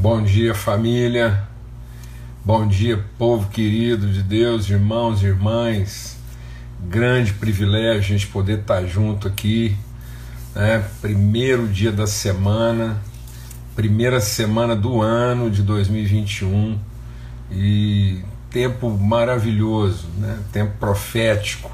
Bom 0.00 0.22
dia, 0.22 0.54
família. 0.54 1.46
Bom 2.42 2.66
dia, 2.66 3.04
povo 3.18 3.50
querido 3.50 4.10
de 4.10 4.22
Deus, 4.22 4.70
irmãos 4.70 5.22
e 5.22 5.26
irmãs. 5.26 6.16
Grande 6.80 7.34
privilégio 7.34 7.98
a 7.98 8.18
gente 8.18 8.26
poder 8.28 8.60
estar 8.60 8.82
junto 8.86 9.28
aqui, 9.28 9.76
né? 10.54 10.82
Primeiro 11.02 11.68
dia 11.68 11.92
da 11.92 12.06
semana, 12.06 12.96
primeira 13.76 14.22
semana 14.22 14.74
do 14.74 15.02
ano 15.02 15.50
de 15.50 15.62
2021 15.62 16.78
e 17.50 18.24
tempo 18.48 18.88
maravilhoso, 18.88 20.08
né? 20.16 20.38
Tempo 20.50 20.78
profético. 20.78 21.70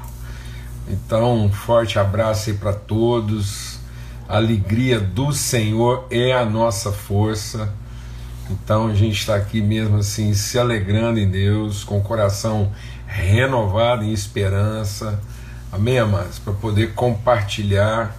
Então, 0.89 1.45
um 1.45 1.49
forte 1.49 1.97
abraço 1.97 2.49
aí 2.49 2.57
para 2.57 2.73
todos. 2.73 3.79
A 4.27 4.35
alegria 4.35 4.99
do 4.99 5.31
Senhor 5.31 6.05
é 6.11 6.33
a 6.33 6.43
nossa 6.43 6.91
força 6.91 7.73
então 8.49 8.87
a 8.87 8.93
gente 8.93 9.19
está 9.19 9.35
aqui 9.35 9.61
mesmo 9.61 9.97
assim, 9.97 10.33
se 10.33 10.57
alegrando 10.57 11.19
em 11.19 11.29
Deus, 11.29 11.83
com 11.83 11.97
o 11.97 12.01
coração 12.01 12.71
renovado 13.05 14.03
em 14.03 14.11
esperança, 14.11 15.19
amém, 15.71 15.99
amados? 15.99 16.39
Para 16.39 16.53
poder 16.53 16.93
compartilhar 16.93 18.15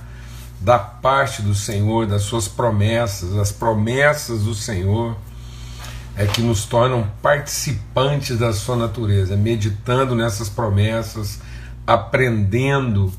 da 0.60 0.78
parte 0.78 1.42
do 1.42 1.54
Senhor, 1.54 2.06
das 2.06 2.22
suas 2.22 2.48
promessas, 2.48 3.36
as 3.36 3.52
promessas 3.52 4.42
do 4.42 4.54
Senhor 4.54 5.16
é 6.16 6.26
que 6.26 6.42
nos 6.42 6.64
tornam 6.64 7.08
participantes 7.22 8.36
da 8.36 8.52
sua 8.52 8.74
natureza, 8.74 9.36
meditando 9.36 10.16
nessas 10.16 10.48
promessas, 10.48 11.38
aprendendo 11.86 13.12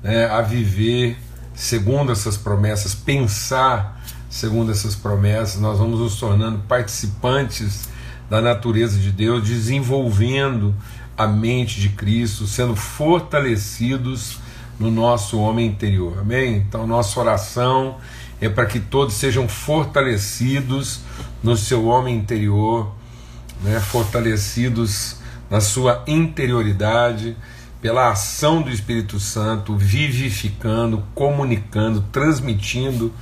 né, 0.00 0.26
a 0.26 0.40
viver 0.42 1.18
segundo 1.56 2.12
essas 2.12 2.36
promessas, 2.36 2.94
pensar 2.94 3.95
segundo 4.28 4.72
essas 4.72 4.94
promessas, 4.94 5.60
nós 5.60 5.78
vamos 5.78 6.00
nos 6.00 6.18
tornando 6.18 6.58
participantes 6.68 7.88
da 8.28 8.40
natureza 8.40 8.98
de 8.98 9.12
Deus, 9.12 9.46
desenvolvendo 9.46 10.74
a 11.16 11.26
mente 11.26 11.80
de 11.80 11.90
Cristo, 11.90 12.46
sendo 12.46 12.76
fortalecidos 12.76 14.38
no 14.78 14.90
nosso 14.90 15.38
homem 15.38 15.66
interior. 15.66 16.18
Amém? 16.20 16.56
Então, 16.56 16.86
nossa 16.86 17.18
oração 17.18 17.96
é 18.40 18.48
para 18.48 18.66
que 18.66 18.78
todos 18.78 19.14
sejam 19.14 19.48
fortalecidos 19.48 21.00
no 21.42 21.56
seu 21.56 21.86
homem 21.86 22.16
interior, 22.16 22.92
né? 23.62 23.80
fortalecidos 23.80 25.16
na 25.48 25.60
sua 25.60 26.02
interioridade, 26.06 27.36
pela 27.80 28.10
ação 28.10 28.62
do 28.62 28.70
Espírito 28.70 29.20
Santo, 29.20 29.76
vivificando, 29.76 31.04
comunicando, 31.14 32.04
transmitindo 32.10 33.12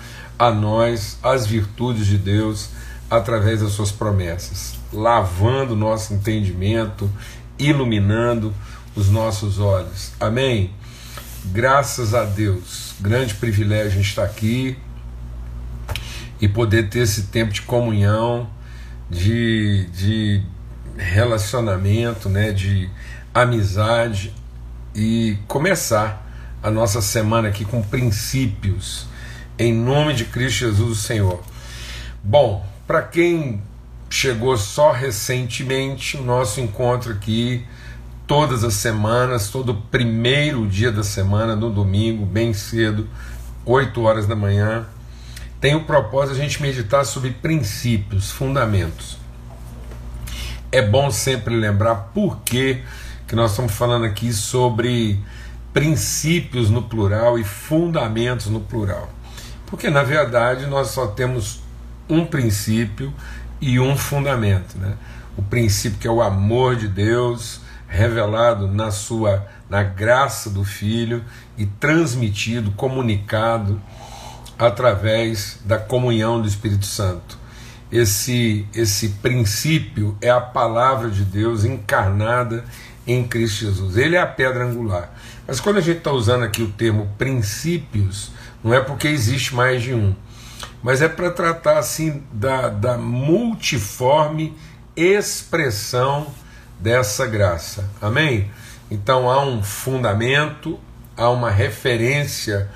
a 0.47 0.53
nós 0.53 1.19
as 1.23 1.47
virtudes 1.47 2.07
de 2.07 2.19
Deus 2.19 2.69
através 3.11 3.61
das 3.61 3.73
suas 3.73 3.91
promessas, 3.91 4.75
lavando 4.93 5.75
nosso 5.75 6.13
entendimento, 6.13 7.11
iluminando 7.59 8.53
os 8.95 9.09
nossos 9.09 9.59
olhos. 9.59 10.13
Amém? 10.21 10.71
Graças 11.47 12.15
a 12.15 12.25
Deus, 12.25 12.95
grande 13.01 13.35
privilégio 13.35 14.01
estar 14.03 14.25
aqui 14.25 14.77
e 16.39 16.47
poder 16.47 16.91
ter 16.91 17.01
esse 17.01 17.25
tempo 17.25 17.53
de 17.53 17.63
comunhão, 17.63 18.49
de, 19.09 19.87
de 19.95 20.43
relacionamento, 20.97 22.29
né, 22.29 22.53
de 22.53 22.91
amizade 23.33 24.35
e 24.95 25.39
começar 25.49 26.23
a 26.63 26.71
nossa 26.71 27.01
semana 27.01 27.49
aqui 27.49 27.65
com 27.65 27.83
princípios 27.83 29.07
em 29.59 29.73
nome 29.73 30.15
de 30.15 30.25
Cristo 30.25 30.61
Jesus, 30.61 30.91
o 30.91 31.01
Senhor. 31.01 31.43
Bom, 32.23 32.65
para 32.87 33.03
quem 33.03 33.63
chegou 34.11 34.57
só 34.57 34.93
recentemente, 34.93 36.17
o 36.17 36.23
nosso 36.23 36.61
encontro 36.61 37.13
aqui 37.13 37.65
todas 38.27 38.65
as 38.65 38.75
semanas, 38.75 39.51
todo 39.51 39.75
primeiro 39.91 40.67
dia 40.67 40.91
da 40.91 41.03
semana, 41.03 41.55
no 41.55 41.71
domingo, 41.71 42.25
bem 42.25 42.53
cedo, 42.55 43.09
8 43.65 44.01
horas 44.03 44.27
da 44.27 44.35
manhã, 44.35 44.87
tem 45.61 45.75
o 45.75 45.85
propósito 45.85 46.35
de 46.35 46.41
a 46.41 46.45
gente 46.45 46.61
meditar 46.61 47.05
sobre 47.05 47.31
princípios, 47.31 48.31
fundamentos. 48.31 49.19
É 50.73 50.83
bom 50.83 51.11
sempre 51.11 51.55
lembrar 51.55 52.11
por 52.15 52.41
que, 52.41 52.83
que 53.29 53.37
nós 53.37 53.53
estamos 53.53 53.73
falando 53.73 54.05
aqui 54.05 54.33
sobre 54.33 55.19
princípios 55.73 56.71
no 56.71 56.83
plural 56.83 57.39
e 57.39 57.45
fundamentos 57.45 58.47
no 58.47 58.61
plural. 58.61 59.09
Porque 59.67 59.91
na 59.91 60.03
verdade 60.03 60.67
nós 60.67 60.89
só 60.89 61.07
temos 61.07 61.63
um 62.09 62.25
princípio 62.25 63.13
e 63.61 63.81
um 63.81 63.97
fundamento, 63.97 64.77
né? 64.79 64.95
O 65.37 65.43
princípio 65.43 65.99
que 65.99 66.07
é 66.07 66.11
o 66.11 66.23
amor 66.23 66.77
de 66.77 66.87
Deus 66.87 67.61
revelado 67.89 68.67
na 68.69 68.91
sua 68.91 69.47
na 69.69 69.83
graça 69.83 70.51
do 70.51 70.65
filho 70.65 71.25
e 71.57 71.67
transmitido, 71.67 72.73
comunicado 72.73 73.81
através 74.59 75.59
da 75.65 75.79
comunhão 75.79 76.41
do 76.41 76.47
Espírito 76.47 76.87
Santo. 76.87 77.39
Esse 77.91 78.67
esse 78.75 79.11
princípio 79.23 80.17
é 80.21 80.31
a 80.31 80.41
palavra 80.41 81.11
de 81.11 81.25
Deus 81.25 81.65
encarnada 81.65 82.65
em 83.07 83.27
Cristo 83.27 83.67
Jesus. 83.67 83.97
Ele 83.97 84.17
é 84.17 84.21
a 84.21 84.27
pedra 84.27 84.65
angular. 84.65 85.13
Mas 85.47 85.61
quando 85.61 85.77
a 85.77 85.81
gente 85.81 85.99
está 85.99 86.11
usando 86.11 86.43
aqui 86.43 86.63
o 86.63 86.71
termo 86.71 87.11
princípios, 87.19 88.33
não 88.65 88.73
é 88.73 88.81
porque 88.81 89.07
existe 89.07 89.55
mais 89.55 89.83
de 89.83 89.93
um, 89.93 90.15
mas 90.83 91.03
é 91.03 91.09
para 91.09 91.31
tratar 91.31 91.79
assim 91.79 92.23
da, 92.33 92.71
da 92.71 92.97
multiforme 92.97 94.57
expressão 94.97 96.27
dessa 96.81 97.27
graça. 97.27 97.89
Amém? 98.01 98.51
Então 98.91 99.31
há 99.31 99.45
um 99.45 99.63
fundamento, 99.63 100.81
há 101.17 101.29
uma 101.29 101.51
referência 101.51 102.71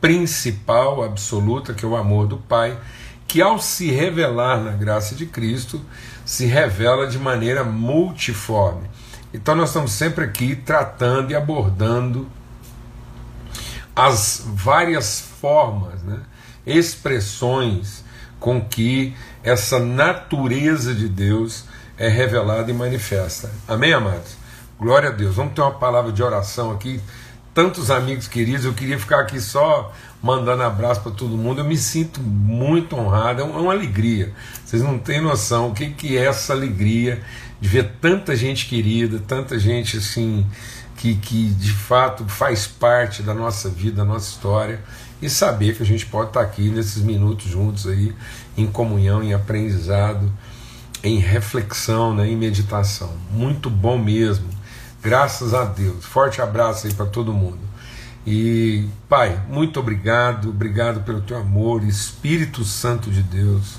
principal, 0.00 1.02
absoluta, 1.02 1.74
que 1.74 1.84
é 1.84 1.88
o 1.88 1.96
amor 1.96 2.26
do 2.26 2.36
Pai, 2.36 2.78
que 3.26 3.40
ao 3.40 3.58
se 3.58 3.90
revelar 3.90 4.60
na 4.60 4.72
graça 4.72 5.14
de 5.14 5.26
Cristo, 5.26 5.80
se 6.24 6.46
revela 6.46 7.06
de 7.06 7.18
maneira 7.18 7.64
multiforme. 7.64 8.88
Então 9.32 9.54
nós 9.54 9.70
estamos 9.70 9.92
sempre 9.92 10.24
aqui 10.24 10.54
tratando 10.54 11.32
e 11.32 11.34
abordando 11.34 12.28
as 13.94 14.42
várias 14.44 15.20
formas, 15.20 16.02
né, 16.02 16.20
expressões 16.66 18.04
com 18.40 18.60
que 18.60 19.14
essa 19.42 19.78
natureza 19.78 20.94
de 20.94 21.08
Deus 21.08 21.64
é 21.96 22.08
revelada 22.08 22.70
e 22.70 22.74
manifesta. 22.74 23.50
Amém, 23.68 23.92
amados? 23.92 24.36
Glória 24.78 25.10
a 25.10 25.12
Deus. 25.12 25.36
Vamos 25.36 25.54
ter 25.54 25.60
uma 25.60 25.70
palavra 25.70 26.10
de 26.10 26.22
oração 26.22 26.72
aqui. 26.72 27.00
Tantos 27.54 27.90
amigos 27.90 28.26
queridos, 28.26 28.64
eu 28.64 28.74
queria 28.74 28.98
ficar 28.98 29.20
aqui 29.20 29.40
só 29.40 29.92
mandando 30.20 30.62
abraço 30.62 31.02
para 31.02 31.12
todo 31.12 31.36
mundo. 31.36 31.60
Eu 31.60 31.64
me 31.64 31.76
sinto 31.76 32.20
muito 32.20 32.96
honrado, 32.96 33.42
é 33.42 33.44
uma 33.44 33.72
alegria. 33.72 34.32
Vocês 34.64 34.82
não 34.82 34.98
têm 34.98 35.20
noção 35.20 35.68
o 35.68 35.74
que, 35.74 35.90
que 35.90 36.18
é 36.18 36.24
essa 36.24 36.52
alegria 36.52 37.22
de 37.60 37.68
ver 37.68 37.92
tanta 38.00 38.34
gente 38.34 38.66
querida, 38.66 39.22
tanta 39.26 39.58
gente 39.58 39.98
assim 39.98 40.44
que, 41.04 41.16
que 41.16 41.50
de 41.50 41.70
fato 41.70 42.26
faz 42.26 42.66
parte 42.66 43.22
da 43.22 43.34
nossa 43.34 43.68
vida, 43.68 43.96
da 43.96 44.04
nossa 44.06 44.30
história, 44.30 44.80
e 45.20 45.28
saber 45.28 45.76
que 45.76 45.82
a 45.82 45.86
gente 45.86 46.06
pode 46.06 46.28
estar 46.28 46.40
aqui 46.40 46.70
nesses 46.70 47.02
minutos 47.02 47.50
juntos 47.50 47.86
aí, 47.86 48.14
em 48.56 48.66
comunhão, 48.66 49.22
em 49.22 49.34
aprendizado, 49.34 50.32
em 51.02 51.18
reflexão, 51.18 52.14
né, 52.14 52.26
em 52.26 52.36
meditação. 52.36 53.12
Muito 53.30 53.68
bom 53.68 53.98
mesmo. 53.98 54.48
Graças 55.02 55.52
a 55.52 55.64
Deus. 55.64 56.06
Forte 56.06 56.40
abraço 56.40 56.86
aí 56.86 56.94
para 56.94 57.04
todo 57.04 57.34
mundo. 57.34 57.60
E, 58.26 58.88
Pai, 59.06 59.42
muito 59.50 59.78
obrigado, 59.78 60.48
obrigado 60.48 61.02
pelo 61.02 61.20
teu 61.20 61.36
amor, 61.36 61.84
Espírito 61.84 62.64
Santo 62.64 63.10
de 63.10 63.22
Deus. 63.22 63.74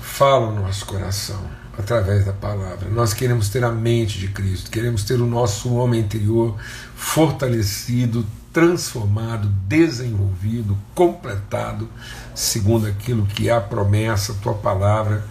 Fala 0.00 0.52
no 0.52 0.62
nosso 0.62 0.86
coração 0.86 1.61
através 1.78 2.24
da 2.24 2.32
palavra. 2.32 2.88
Nós 2.90 3.14
queremos 3.14 3.48
ter 3.48 3.64
a 3.64 3.70
mente 3.70 4.18
de 4.18 4.28
Cristo, 4.28 4.70
queremos 4.70 5.04
ter 5.04 5.20
o 5.20 5.26
nosso 5.26 5.74
homem 5.74 6.00
interior 6.00 6.56
fortalecido, 6.94 8.26
transformado, 8.52 9.48
desenvolvido, 9.66 10.76
completado, 10.94 11.88
segundo 12.34 12.86
aquilo 12.86 13.26
que 13.26 13.48
é 13.48 13.52
a 13.52 13.60
promessa, 13.60 14.32
a 14.32 14.36
tua 14.36 14.54
palavra, 14.54 15.24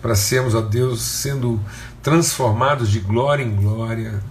para 0.00 0.14
sermos, 0.14 0.54
a 0.54 0.60
Deus, 0.60 1.02
sendo 1.02 1.60
transformados 2.02 2.88
de 2.88 3.00
glória 3.00 3.42
em 3.42 3.54
glória, 3.54 4.22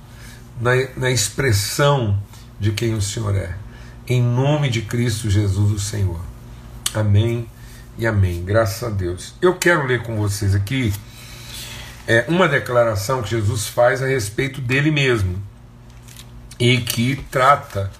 na, 0.59 0.71
na 0.97 1.11
expressão 1.11 2.17
de 2.59 2.71
quem 2.71 2.95
o 2.95 3.01
Senhor 3.01 3.35
é. 3.35 3.55
Em 4.07 4.21
nome 4.21 4.69
de 4.69 4.81
Cristo 4.81 5.29
Jesus, 5.29 5.71
o 5.71 5.79
Senhor. 5.79 6.19
Amém 6.93 7.47
e 7.97 8.07
amém. 8.07 8.43
Graças 8.43 8.81
a 8.81 8.89
Deus. 8.89 9.35
Eu 9.39 9.55
quero 9.55 9.85
ler 9.85 10.01
com 10.01 10.17
vocês 10.17 10.55
aqui 10.55 10.91
é 12.09 12.25
uma 12.27 12.47
declaração 12.47 13.21
que 13.21 13.29
Jesus 13.29 13.67
faz 13.67 14.01
a 14.01 14.07
respeito 14.07 14.59
dele 14.59 14.89
mesmo 14.89 15.39
e 16.59 16.77
que 16.77 17.23
trata 17.29 17.91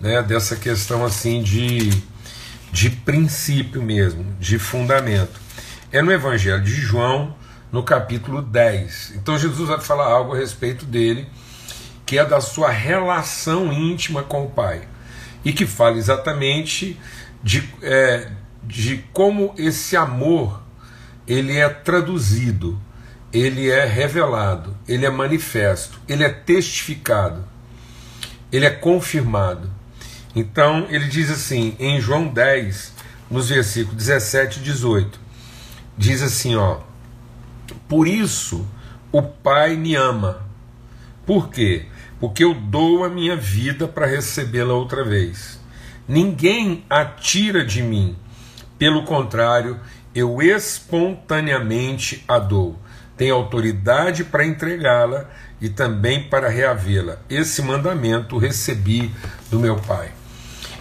né, 0.00 0.22
dessa 0.22 0.56
questão 0.56 1.04
assim 1.04 1.42
de, 1.42 1.90
de 2.72 2.88
princípio 2.88 3.82
mesmo, 3.82 4.24
de 4.40 4.58
fundamento. 4.58 5.38
é 5.92 6.00
no 6.00 6.10
Evangelho 6.10 6.64
de 6.64 6.72
João, 6.72 7.36
no 7.70 7.82
capítulo 7.82 8.40
10. 8.40 9.12
Então 9.16 9.38
Jesus 9.38 9.68
vai 9.68 9.78
falar 9.78 10.06
algo 10.06 10.34
a 10.34 10.38
respeito 10.38 10.86
dele, 10.86 11.28
que 12.06 12.18
é 12.18 12.24
da 12.24 12.40
sua 12.40 12.70
relação 12.70 13.70
íntima 13.70 14.22
com 14.22 14.44
o 14.44 14.50
Pai, 14.50 14.88
e 15.44 15.52
que 15.52 15.66
fala 15.66 15.98
exatamente 15.98 16.98
de, 17.42 17.70
é, 17.82 18.30
de 18.64 19.04
como 19.12 19.54
esse 19.58 19.94
amor 19.94 20.62
ele 21.26 21.58
é 21.58 21.68
traduzido, 21.68 22.80
ele 23.32 23.70
é 23.70 23.84
revelado, 23.84 24.76
ele 24.86 25.04
é 25.04 25.10
manifesto, 25.10 26.00
ele 26.08 26.24
é 26.24 26.28
testificado, 26.28 27.44
ele 28.50 28.66
é 28.66 28.70
confirmado. 28.70 29.70
Então 30.34 30.86
ele 30.88 31.06
diz 31.06 31.30
assim, 31.30 31.76
em 31.78 32.00
João 32.00 32.28
10, 32.28 32.94
nos 33.30 33.48
versículos 33.48 33.96
17 33.96 34.60
e 34.60 34.62
18, 34.62 35.20
diz 35.96 36.22
assim, 36.22 36.56
ó: 36.56 36.80
Por 37.88 38.08
isso 38.08 38.66
o 39.12 39.22
Pai 39.22 39.76
me 39.76 39.94
ama. 39.94 40.46
Por 41.26 41.50
quê? 41.50 41.86
Porque 42.18 42.42
eu 42.42 42.54
dou 42.54 43.04
a 43.04 43.08
minha 43.08 43.36
vida 43.36 43.86
para 43.86 44.06
recebê-la 44.06 44.74
outra 44.74 45.04
vez. 45.04 45.60
Ninguém 46.06 46.84
a 46.88 47.04
tira 47.04 47.64
de 47.64 47.82
mim. 47.82 48.16
Pelo 48.78 49.04
contrário, 49.04 49.78
eu 50.14 50.40
espontaneamente 50.40 52.24
a 52.26 52.38
dou. 52.38 52.78
Tenho 53.18 53.34
autoridade 53.34 54.22
para 54.22 54.46
entregá-la 54.46 55.28
e 55.60 55.68
também 55.68 56.22
para 56.22 56.48
reavê-la. 56.48 57.18
Esse 57.28 57.60
mandamento 57.60 58.38
recebi 58.38 59.10
do 59.50 59.58
meu 59.58 59.76
Pai. 59.76 60.12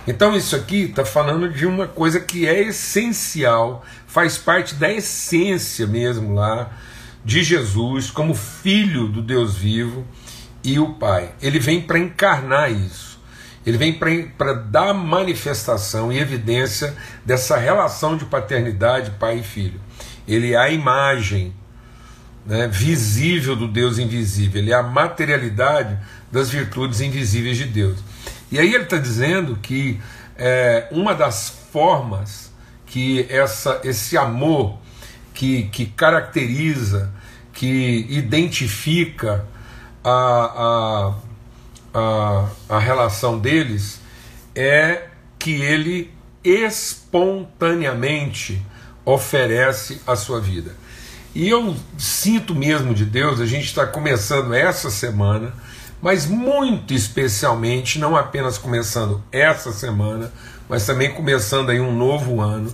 Então, 0.08 0.38
isso 0.38 0.56
aqui 0.56 0.84
está 0.84 1.04
falando 1.04 1.50
de 1.50 1.66
uma 1.66 1.88
coisa 1.88 2.20
que 2.20 2.48
é 2.48 2.62
essencial, 2.62 3.84
faz 4.06 4.38
parte 4.38 4.76
da 4.76 4.90
essência 4.90 5.86
mesmo 5.88 6.34
lá 6.36 6.72
de 7.26 7.44
Jesus, 7.44 8.10
como 8.12 8.34
filho 8.34 9.08
do 9.08 9.22
Deus 9.22 9.56
vivo 9.56 10.06
e 10.64 10.80
o 10.80 10.94
Pai. 10.94 11.32
Ele 11.42 11.60
vem 11.60 11.82
para 11.82 11.98
encarnar 11.98 12.72
isso. 12.72 13.20
Ele 13.66 13.78
vem 13.78 14.00
para 14.38 14.54
dar 14.54 14.94
manifestação 14.94 16.14
e 16.14 16.20
evidência 16.20 16.96
dessa 17.26 17.58
relação 17.58 18.16
de 18.16 18.24
paternidade, 18.24 19.12
pai 19.20 19.40
e 19.40 19.44
filho. 19.44 19.82
Ele 20.26 20.54
é 20.54 20.58
a 20.58 20.70
imagem 20.70 21.54
né, 22.48 22.68
visível 22.68 23.58
do 23.58 23.68
Deus 23.68 24.00
invisível, 24.00 24.62
ele 24.62 24.72
é 24.72 24.76
a 24.76 24.82
materialidade 24.82 26.00
das 26.32 26.50
virtudes 26.50 27.02
invisíveis 27.02 27.58
de 27.58 27.66
Deus. 27.66 28.00
E 28.50 28.58
aí 28.58 28.74
ele 28.74 28.86
está 28.86 28.98
dizendo 28.98 29.58
que 29.58 30.00
é, 30.38 30.88
uma 30.92 31.14
das 31.14 31.50
formas 31.72 32.50
que 32.86 33.28
essa, 33.30 33.82
esse 33.84 34.18
amor 34.18 34.80
que, 35.34 35.64
que 35.64 35.88
caracteriza, 35.88 37.12
que 37.52 38.08
identifica 38.10 39.46
a, 40.02 41.14
a, 41.94 41.94
a, 41.94 42.50
a 42.70 42.80
relação 42.80 43.38
deles 43.38 44.00
é 44.56 45.08
que 45.38 45.52
ele 45.52 46.10
espontaneamente 46.44 48.62
oferece 49.04 50.02
a 50.08 50.16
sua 50.16 50.40
vida. 50.40 50.76
E 51.38 51.48
eu 51.48 51.76
sinto 51.98 52.56
mesmo 52.56 52.94
de 52.94 53.06
Deus, 53.06 53.40
a 53.40 53.46
gente 53.46 53.66
está 53.66 53.86
começando 53.86 54.54
essa 54.54 54.90
semana 54.90 55.54
mas 56.02 56.28
muito 56.28 56.94
especialmente, 56.94 58.00
não 58.00 58.16
apenas 58.16 58.58
começando 58.58 59.24
essa 59.32 59.72
semana, 59.72 60.32
mas 60.70 60.86
também 60.86 61.14
começando 61.14 61.70
aí 61.70 61.80
um 61.80 61.96
novo 61.96 62.40
ano, 62.42 62.72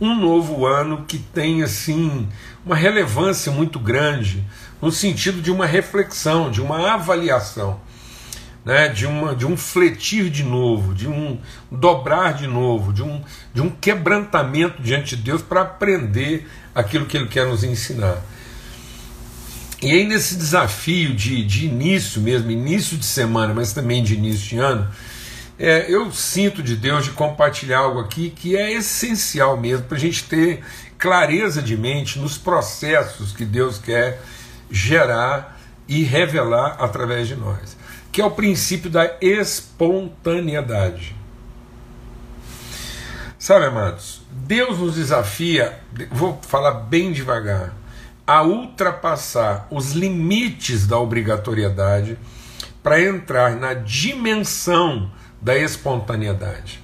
um 0.00 0.14
novo 0.14 0.66
ano 0.66 1.04
que 1.06 1.18
tem 1.18 1.62
assim 1.62 2.28
uma 2.64 2.74
relevância 2.74 3.52
muito 3.52 3.78
grande 3.78 4.44
no 4.80 4.90
sentido 4.90 5.40
de 5.40 5.50
uma 5.50 5.66
reflexão, 5.66 6.50
de 6.50 6.60
uma 6.60 6.94
avaliação, 6.94 7.80
né, 8.64 8.88
de, 8.88 9.06
uma, 9.06 9.36
de 9.36 9.44
um 9.44 9.58
fletir 9.58 10.30
de 10.30 10.42
novo, 10.42 10.94
de 10.94 11.06
um 11.06 11.38
dobrar 11.70 12.32
de 12.32 12.46
novo, 12.46 12.94
de 12.94 13.02
um, 13.02 13.22
de 13.52 13.60
um 13.60 13.68
quebrantamento 13.68 14.82
diante 14.82 15.16
de 15.16 15.22
Deus 15.22 15.42
para 15.42 15.60
aprender 15.60 16.48
aquilo 16.74 17.06
que 17.06 17.16
Ele 17.16 17.28
quer 17.28 17.46
nos 17.46 17.62
ensinar. 17.62 18.22
E 19.82 19.90
aí, 19.90 20.04
nesse 20.06 20.36
desafio 20.36 21.14
de, 21.14 21.44
de 21.44 21.66
início 21.66 22.20
mesmo, 22.20 22.50
início 22.50 22.96
de 22.96 23.04
semana, 23.04 23.52
mas 23.52 23.72
também 23.72 24.02
de 24.02 24.14
início 24.14 24.48
de 24.48 24.58
ano, 24.58 24.88
é, 25.58 25.86
eu 25.88 26.10
sinto 26.10 26.62
de 26.62 26.74
Deus 26.74 27.04
de 27.04 27.10
compartilhar 27.10 27.80
algo 27.80 28.00
aqui 28.00 28.30
que 28.30 28.56
é 28.56 28.72
essencial 28.72 29.56
mesmo 29.56 29.86
para 29.86 29.96
a 29.96 30.00
gente 30.00 30.24
ter 30.24 30.64
clareza 30.98 31.62
de 31.62 31.76
mente 31.76 32.18
nos 32.18 32.38
processos 32.38 33.32
que 33.32 33.44
Deus 33.44 33.78
quer 33.78 34.20
gerar 34.70 35.60
e 35.86 36.02
revelar 36.02 36.76
através 36.80 37.28
de 37.28 37.36
nós, 37.36 37.76
que 38.10 38.20
é 38.20 38.24
o 38.24 38.30
princípio 38.30 38.90
da 38.90 39.16
espontaneidade. 39.20 41.14
Sabe, 43.44 43.66
amados, 43.66 44.22
Deus 44.30 44.78
nos 44.78 44.94
desafia, 44.94 45.78
vou 46.10 46.40
falar 46.40 46.70
bem 46.70 47.12
devagar 47.12 47.74
a 48.26 48.42
ultrapassar 48.42 49.66
os 49.70 49.92
limites 49.92 50.86
da 50.86 50.98
obrigatoriedade 50.98 52.16
para 52.82 53.02
entrar 53.02 53.54
na 53.54 53.74
dimensão 53.74 55.12
da 55.42 55.58
espontaneidade. 55.58 56.80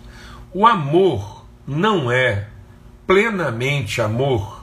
O 0.53 0.67
amor 0.67 1.47
não 1.67 2.13
é 2.13 2.49
plenamente 3.07 4.03
amor 4.03 4.63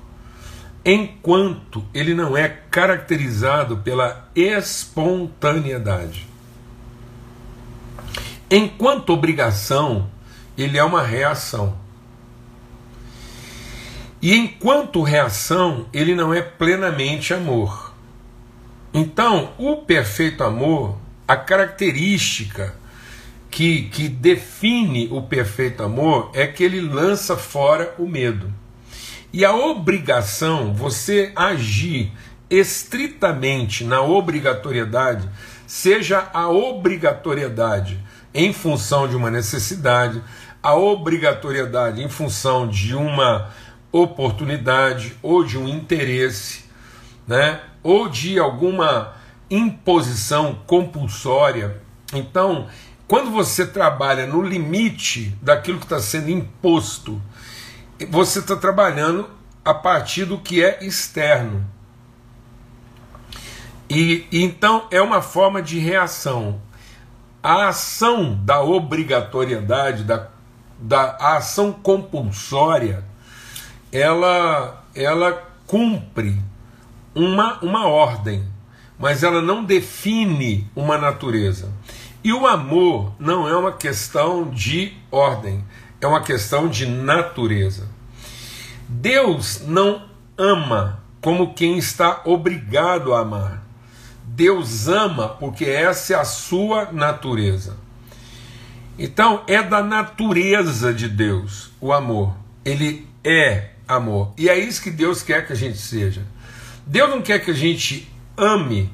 enquanto 0.85 1.83
ele 1.95 2.13
não 2.13 2.37
é 2.37 2.47
caracterizado 2.47 3.77
pela 3.77 4.29
espontaneidade. 4.35 6.27
Enquanto 8.51 9.13
obrigação, 9.13 10.07
ele 10.55 10.77
é 10.77 10.83
uma 10.83 11.01
reação. 11.01 11.86
E 14.27 14.35
enquanto 14.35 15.03
reação, 15.03 15.85
ele 15.93 16.13
não 16.13 16.33
é 16.33 16.41
plenamente 16.41 17.33
amor. 17.33 17.93
Então, 18.93 19.53
o 19.57 19.77
perfeito 19.77 20.43
amor, 20.43 20.97
a 21.25 21.37
característica 21.37 22.75
que, 23.49 23.83
que 23.83 24.09
define 24.09 25.07
o 25.13 25.21
perfeito 25.21 25.81
amor 25.81 26.29
é 26.33 26.45
que 26.45 26.61
ele 26.61 26.81
lança 26.81 27.37
fora 27.37 27.95
o 27.97 28.05
medo. 28.05 28.53
E 29.31 29.45
a 29.45 29.55
obrigação, 29.55 30.73
você 30.73 31.31
agir 31.33 32.11
estritamente 32.49 33.85
na 33.85 34.01
obrigatoriedade, 34.01 35.29
seja 35.65 36.29
a 36.33 36.49
obrigatoriedade 36.49 37.97
em 38.33 38.51
função 38.51 39.07
de 39.07 39.15
uma 39.15 39.31
necessidade, 39.31 40.21
a 40.61 40.75
obrigatoriedade 40.75 42.03
em 42.03 42.09
função 42.09 42.67
de 42.67 42.93
uma 42.93 43.49
oportunidade 43.91 45.15
ou 45.21 45.43
de 45.43 45.57
um 45.57 45.67
interesse, 45.67 46.65
né? 47.27 47.61
ou 47.83 48.09
de 48.09 48.37
alguma 48.37 49.13
imposição 49.49 50.59
compulsória. 50.67 51.81
Então, 52.13 52.67
quando 53.07 53.31
você 53.31 53.65
trabalha 53.65 54.27
no 54.27 54.41
limite 54.41 55.37
daquilo 55.41 55.79
que 55.79 55.85
está 55.85 55.99
sendo 55.99 56.29
imposto, 56.29 57.21
você 58.09 58.39
está 58.39 58.55
trabalhando 58.55 59.29
a 59.63 59.73
partir 59.73 60.25
do 60.25 60.37
que 60.37 60.63
é 60.63 60.83
externo. 60.83 61.65
E, 63.89 64.27
e 64.31 64.43
então 64.43 64.87
é 64.91 65.01
uma 65.01 65.21
forma 65.21 65.61
de 65.61 65.79
reação. 65.79 66.61
A 67.41 67.69
ação 67.69 68.37
da 68.43 68.61
obrigatoriedade, 68.61 70.03
da, 70.03 70.27
da 70.77 71.15
ação 71.15 71.71
compulsória, 71.71 73.05
ela, 73.91 74.85
ela 74.93 75.43
cumpre 75.65 76.37
uma, 77.13 77.59
uma 77.61 77.87
ordem, 77.87 78.43
mas 78.99 79.23
ela 79.23 79.41
não 79.41 79.63
define 79.63 80.69
uma 80.75 80.97
natureza. 80.97 81.71
E 82.23 82.33
o 82.33 82.45
amor 82.45 83.13
não 83.19 83.47
é 83.47 83.55
uma 83.55 83.71
questão 83.71 84.49
de 84.49 84.93
ordem, 85.11 85.63
é 86.01 86.07
uma 86.07 86.21
questão 86.21 86.67
de 86.67 86.85
natureza. 86.85 87.87
Deus 88.87 89.61
não 89.65 90.03
ama 90.37 91.01
como 91.21 91.53
quem 91.53 91.77
está 91.77 92.21
obrigado 92.25 93.13
a 93.13 93.19
amar. 93.19 93.63
Deus 94.23 94.87
ama 94.87 95.29
porque 95.29 95.65
essa 95.65 96.13
é 96.13 96.15
a 96.17 96.25
sua 96.25 96.91
natureza. 96.91 97.77
Então, 98.99 99.43
é 99.47 99.61
da 99.61 99.81
natureza 99.83 100.93
de 100.93 101.07
Deus 101.07 101.71
o 101.79 101.93
amor. 101.93 102.33
Ele 102.65 103.07
é 103.23 103.71
amor. 103.87 104.33
E 104.37 104.49
é 104.49 104.57
isso 104.57 104.81
que 104.81 104.91
Deus 104.91 105.21
quer 105.21 105.45
que 105.45 105.53
a 105.53 105.55
gente 105.55 105.77
seja. 105.77 106.25
Deus 106.85 107.09
não 107.09 107.21
quer 107.21 107.39
que 107.39 107.51
a 107.51 107.55
gente 107.55 108.11
ame, 108.35 108.91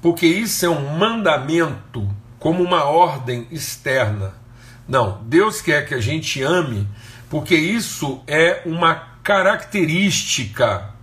porque 0.00 0.26
isso 0.26 0.64
é 0.64 0.68
um 0.68 0.96
mandamento, 0.96 2.08
como 2.38 2.62
uma 2.62 2.84
ordem 2.84 3.46
externa. 3.50 4.34
Não, 4.88 5.20
Deus 5.24 5.60
quer 5.60 5.86
que 5.86 5.94
a 5.94 6.00
gente 6.00 6.42
ame, 6.42 6.88
porque 7.28 7.54
isso 7.54 8.22
é 8.26 8.62
uma 8.64 8.94
característica 9.22 10.94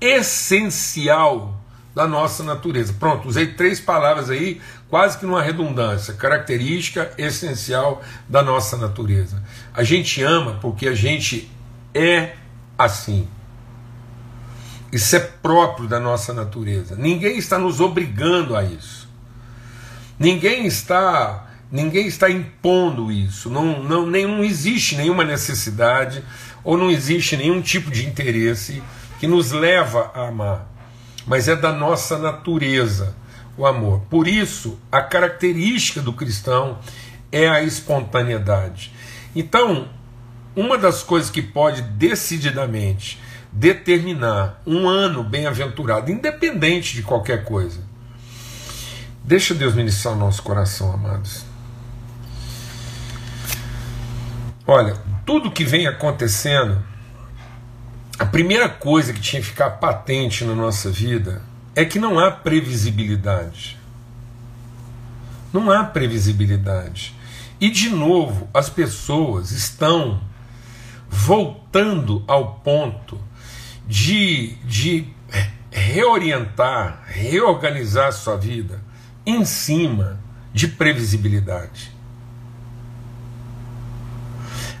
essencial 0.00 1.60
da 1.94 2.06
nossa 2.06 2.42
natureza. 2.42 2.94
Pronto, 2.98 3.28
usei 3.28 3.48
três 3.48 3.80
palavras 3.80 4.30
aí, 4.30 4.60
quase 4.88 5.18
que 5.18 5.26
numa 5.26 5.42
redundância. 5.42 6.14
Característica 6.14 7.12
essencial 7.18 8.02
da 8.28 8.42
nossa 8.42 8.76
natureza. 8.76 9.42
A 9.74 9.82
gente 9.82 10.22
ama 10.22 10.58
porque 10.60 10.86
a 10.86 10.94
gente 10.94 11.50
é 11.94 12.34
assim. 12.78 13.28
Isso 14.92 15.14
é 15.14 15.20
próprio 15.20 15.88
da 15.88 16.00
nossa 16.00 16.32
natureza. 16.32 16.96
Ninguém 16.96 17.38
está 17.38 17.58
nos 17.58 17.80
obrigando 17.80 18.56
a 18.56 18.64
isso. 18.64 19.08
Ninguém 20.18 20.66
está, 20.66 21.48
ninguém 21.70 22.06
está 22.06 22.28
impondo 22.28 23.10
isso. 23.10 23.48
Não, 23.48 23.82
não, 23.82 24.06
não 24.06 24.44
existe 24.44 24.96
nenhuma 24.96 25.24
necessidade 25.24 26.24
ou 26.64 26.76
não 26.76 26.90
existe 26.90 27.36
nenhum 27.36 27.62
tipo 27.62 27.90
de 27.90 28.06
interesse 28.06 28.82
que 29.18 29.26
nos 29.26 29.52
leva 29.52 30.10
a 30.14 30.28
amar. 30.28 30.66
Mas 31.26 31.46
é 31.46 31.54
da 31.54 31.72
nossa 31.72 32.18
natureza 32.18 33.14
o 33.56 33.66
amor. 33.66 34.00
Por 34.10 34.26
isso, 34.26 34.78
a 34.90 35.00
característica 35.00 36.00
do 36.00 36.12
cristão 36.12 36.78
é 37.30 37.48
a 37.48 37.62
espontaneidade. 37.62 38.92
Então, 39.36 39.88
uma 40.54 40.76
das 40.76 41.02
coisas 41.02 41.30
que 41.30 41.42
pode 41.42 41.82
decididamente 41.82 43.20
determinar 43.52 44.60
um 44.66 44.88
ano 44.88 45.24
bem-aventurado, 45.24 46.10
independente 46.10 46.94
de 46.94 47.02
qualquer 47.02 47.44
coisa. 47.44 47.80
Deixa 49.24 49.54
Deus 49.54 49.74
ministrar 49.74 50.14
o 50.14 50.18
nosso 50.18 50.42
coração, 50.42 50.92
amados. 50.92 51.44
Olha, 54.66 54.96
tudo 55.26 55.50
que 55.50 55.64
vem 55.64 55.86
acontecendo, 55.86 56.82
a 58.18 58.24
primeira 58.24 58.68
coisa 58.68 59.12
que 59.12 59.20
tinha 59.20 59.42
que 59.42 59.48
ficar 59.48 59.70
patente 59.70 60.44
na 60.44 60.54
nossa 60.54 60.90
vida 60.90 61.42
é 61.74 61.84
que 61.84 61.98
não 61.98 62.18
há 62.18 62.30
previsibilidade. 62.30 63.78
Não 65.52 65.70
há 65.70 65.82
previsibilidade. 65.82 67.14
E, 67.60 67.68
de 67.68 67.90
novo, 67.90 68.48
as 68.54 68.70
pessoas 68.70 69.50
estão 69.50 70.20
voltando 71.10 72.22
ao 72.28 72.54
ponto 72.60 73.20
de, 73.84 74.54
de 74.64 75.08
reorientar, 75.70 77.02
reorganizar 77.06 78.06
a 78.08 78.12
sua 78.12 78.36
vida 78.36 78.80
em 79.26 79.44
cima 79.44 80.20
de 80.54 80.68
previsibilidade. 80.68 81.90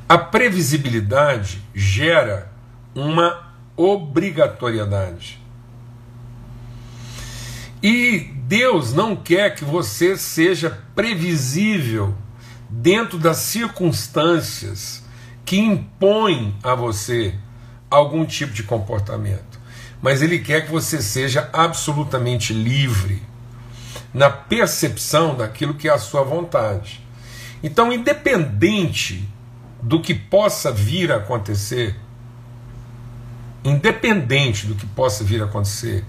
A 0.08 0.16
previsibilidade 0.16 1.62
gera 1.74 2.50
uma 2.94 3.52
obrigatoriedade. 3.76 5.40
E 7.82 8.18
Deus 8.46 8.92
não 8.92 9.16
quer 9.16 9.54
que 9.54 9.64
você 9.64 10.16
seja 10.16 10.78
previsível 10.94 12.14
dentro 12.68 13.18
das 13.18 13.38
circunstâncias 13.38 14.99
que 15.50 15.58
impõem 15.58 16.54
a 16.62 16.76
você 16.76 17.34
algum 17.90 18.24
tipo 18.24 18.52
de 18.52 18.62
comportamento, 18.62 19.58
mas 20.00 20.22
ele 20.22 20.38
quer 20.38 20.64
que 20.64 20.70
você 20.70 21.02
seja 21.02 21.50
absolutamente 21.52 22.52
livre 22.52 23.20
na 24.14 24.30
percepção 24.30 25.34
daquilo 25.34 25.74
que 25.74 25.88
é 25.88 25.92
a 25.92 25.98
sua 25.98 26.22
vontade. 26.22 27.04
Então, 27.64 27.92
independente 27.92 29.28
do 29.82 30.00
que 30.00 30.14
possa 30.14 30.70
vir 30.70 31.10
a 31.10 31.16
acontecer, 31.16 31.96
independente 33.64 34.68
do 34.68 34.76
que 34.76 34.86
possa 34.86 35.24
vir 35.24 35.42
a 35.42 35.46
acontecer, 35.46 36.04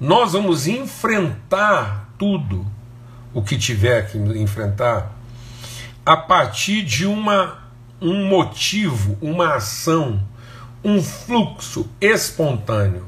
nós 0.00 0.34
vamos 0.34 0.68
enfrentar 0.68 2.08
tudo 2.16 2.64
o 3.34 3.42
que 3.42 3.58
tiver 3.58 4.08
que 4.08 4.16
enfrentar 4.16 5.10
a 6.04 6.16
partir 6.16 6.84
de 6.84 7.04
uma 7.04 7.65
um 8.00 8.26
motivo, 8.26 9.16
uma 9.20 9.54
ação 9.54 10.20
um 10.86 11.02
fluxo 11.02 11.88
espontâneo 12.00 13.04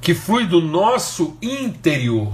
que 0.00 0.14
flui 0.14 0.46
do 0.46 0.60
nosso 0.60 1.36
interior. 1.42 2.32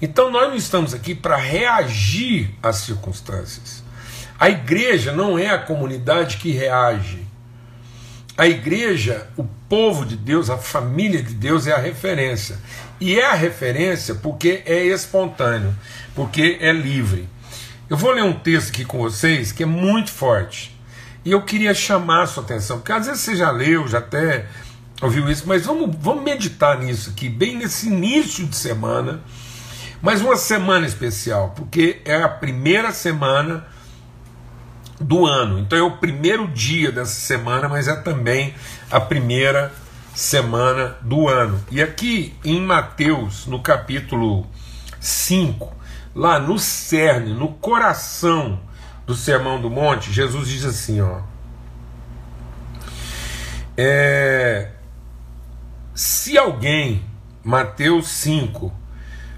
Então 0.00 0.30
nós 0.30 0.48
não 0.48 0.56
estamos 0.56 0.92
aqui 0.92 1.14
para 1.14 1.36
reagir 1.36 2.54
às 2.62 2.76
circunstâncias. 2.76 3.82
A 4.38 4.50
igreja 4.50 5.10
não 5.12 5.38
é 5.38 5.48
a 5.48 5.58
comunidade 5.58 6.36
que 6.36 6.50
reage. 6.50 7.24
A 8.36 8.46
igreja, 8.46 9.26
o 9.38 9.44
povo 9.68 10.04
de 10.04 10.16
Deus, 10.16 10.50
a 10.50 10.58
família 10.58 11.22
de 11.22 11.32
Deus 11.32 11.66
é 11.66 11.72
a 11.72 11.78
referência. 11.78 12.58
E 13.00 13.18
é 13.18 13.24
a 13.24 13.34
referência 13.34 14.14
porque 14.16 14.62
é 14.66 14.84
espontâneo, 14.84 15.74
porque 16.14 16.58
é 16.60 16.72
livre. 16.72 17.26
Eu 17.88 17.96
vou 17.96 18.12
ler 18.12 18.24
um 18.24 18.34
texto 18.34 18.68
aqui 18.68 18.84
com 18.84 18.98
vocês 18.98 19.50
que 19.50 19.62
é 19.62 19.66
muito 19.66 20.10
forte. 20.10 20.73
E 21.24 21.30
eu 21.30 21.42
queria 21.42 21.72
chamar 21.72 22.22
a 22.22 22.26
sua 22.26 22.42
atenção, 22.42 22.78
porque 22.78 22.92
às 22.92 23.06
vezes 23.06 23.22
você 23.22 23.34
já 23.34 23.50
leu, 23.50 23.88
já 23.88 23.98
até 23.98 24.46
ouviu 25.00 25.28
isso, 25.30 25.44
mas 25.46 25.64
vamos, 25.64 25.94
vamos 25.98 26.22
meditar 26.22 26.78
nisso 26.78 27.10
aqui, 27.10 27.28
bem 27.28 27.56
nesse 27.56 27.86
início 27.88 28.46
de 28.46 28.56
semana, 28.56 29.20
mas 30.02 30.20
uma 30.20 30.36
semana 30.36 30.86
especial, 30.86 31.54
porque 31.56 32.02
é 32.04 32.22
a 32.22 32.28
primeira 32.28 32.92
semana 32.92 33.66
do 35.00 35.24
ano. 35.24 35.58
Então 35.58 35.78
é 35.78 35.82
o 35.82 35.96
primeiro 35.96 36.46
dia 36.48 36.92
dessa 36.92 37.20
semana, 37.20 37.68
mas 37.68 37.88
é 37.88 37.96
também 37.96 38.54
a 38.90 39.00
primeira 39.00 39.72
semana 40.14 40.96
do 41.00 41.28
ano. 41.28 41.62
E 41.70 41.82
aqui 41.82 42.34
em 42.44 42.60
Mateus, 42.60 43.46
no 43.46 43.60
capítulo 43.60 44.46
5, 45.00 45.74
lá 46.14 46.38
no 46.38 46.58
cerne, 46.58 47.32
no 47.32 47.48
coração 47.48 48.60
do 49.06 49.14
Sermão 49.14 49.60
do 49.60 49.70
Monte, 49.70 50.12
Jesus 50.12 50.48
diz 50.48 50.64
assim, 50.64 51.00
ó. 51.00 51.20
É, 53.76 54.70
se 55.94 56.38
alguém, 56.38 57.04
Mateus 57.42 58.08
5, 58.08 58.72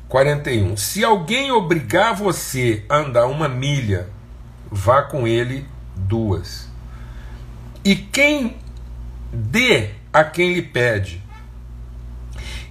41, 0.08 0.76
se 0.76 1.04
alguém 1.04 1.50
obrigar 1.50 2.14
você 2.14 2.84
a 2.88 2.98
andar 2.98 3.26
uma 3.26 3.48
milha, 3.48 4.08
vá 4.70 5.02
com 5.02 5.26
ele 5.26 5.66
duas. 5.94 6.68
E 7.84 7.96
quem 7.96 8.56
dê 9.32 9.90
a 10.12 10.22
quem 10.24 10.54
lhe 10.54 10.62
pede, 10.62 11.22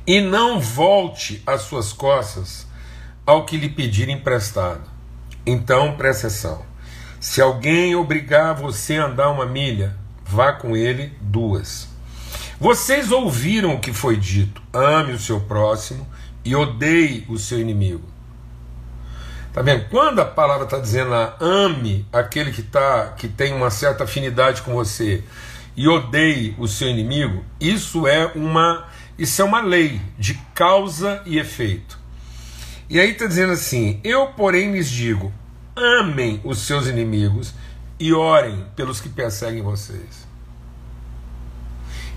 e 0.07 0.21
não 0.21 0.59
volte 0.59 1.41
as 1.45 1.63
suas 1.63 1.91
costas 1.91 2.67
ao 3.25 3.45
que 3.45 3.57
lhe 3.57 3.69
pedir 3.69 4.07
emprestado. 4.07 4.89
Então, 5.45 5.95
presta 5.97 6.27
atenção. 6.27 6.74
Se 7.25 7.41
alguém 7.41 7.95
obrigar 7.95 8.53
você 8.53 8.97
a 8.97 9.07
andar 9.07 9.31
uma 9.31 9.47
milha, 9.47 9.97
vá 10.23 10.53
com 10.53 10.77
ele 10.77 11.11
duas. 11.19 11.89
Vocês 12.59 13.11
ouviram 13.11 13.73
o 13.73 13.79
que 13.79 13.91
foi 13.91 14.15
dito: 14.15 14.61
ame 14.71 15.11
o 15.11 15.19
seu 15.19 15.41
próximo 15.41 16.07
e 16.45 16.55
odeie 16.55 17.25
o 17.27 17.39
seu 17.39 17.59
inimigo. 17.59 18.03
Tá 19.51 19.63
vendo? 19.63 19.89
Quando 19.89 20.19
a 20.19 20.25
palavra 20.25 20.65
está 20.65 20.77
dizendo 20.77 21.09
lá, 21.09 21.35
ame 21.39 22.05
aquele 22.13 22.51
que, 22.51 22.61
tá, 22.61 23.15
que 23.17 23.27
tem 23.27 23.55
uma 23.55 23.71
certa 23.71 24.03
afinidade 24.03 24.61
com 24.61 24.75
você 24.75 25.23
e 25.75 25.87
odeie 25.87 26.55
o 26.59 26.67
seu 26.67 26.87
inimigo, 26.87 27.43
isso 27.59 28.05
é 28.07 28.31
uma 28.35 28.85
isso 29.17 29.41
é 29.41 29.45
uma 29.45 29.61
lei 29.61 29.99
de 30.15 30.35
causa 30.53 31.23
e 31.25 31.39
efeito. 31.39 31.97
E 32.87 32.99
aí 32.99 33.09
está 33.09 33.25
dizendo 33.25 33.53
assim: 33.53 33.99
eu, 34.03 34.27
porém, 34.27 34.73
lhes 34.73 34.87
digo: 34.87 35.33
amem 35.75 36.39
os 36.43 36.59
seus 36.59 36.87
inimigos 36.87 37.53
e 37.99 38.13
orem 38.13 38.65
pelos 38.75 39.01
que 39.01 39.09
perseguem 39.09 39.61
vocês. 39.61 40.25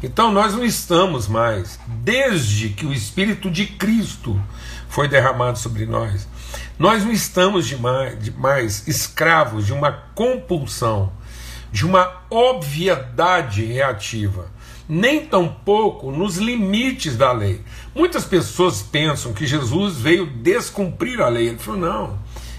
Então 0.02 0.30
nós 0.30 0.54
não 0.54 0.64
estamos 0.64 1.26
mais, 1.26 1.78
desde 1.88 2.68
que 2.68 2.86
o 2.86 2.92
Espírito 2.92 3.50
de 3.50 3.66
Cristo 3.66 4.40
foi 4.88 5.08
derramado 5.08 5.58
sobre 5.58 5.86
nós, 5.86 6.28
nós 6.78 7.04
não 7.04 7.10
estamos 7.10 7.66
de 7.66 7.76
mais, 7.76 8.22
de 8.22 8.30
mais 8.30 8.86
escravos 8.86 9.66
de 9.66 9.72
uma 9.72 9.90
compulsão, 10.14 11.12
de 11.72 11.84
uma 11.84 12.22
obviedade 12.30 13.64
reativa, 13.64 14.50
nem 14.88 15.26
tampouco 15.26 16.12
nos 16.12 16.36
limites 16.36 17.16
da 17.16 17.32
lei. 17.32 17.60
Muitas 17.94 18.24
pessoas 18.24 18.80
pensam 18.80 19.32
que 19.32 19.46
Jesus 19.46 19.96
veio 19.96 20.26
descumprir 20.26 21.20
a 21.20 21.28
lei. 21.28 21.48
Ele 21.48 21.58
falou: 21.58 21.80
não, 21.80 22.18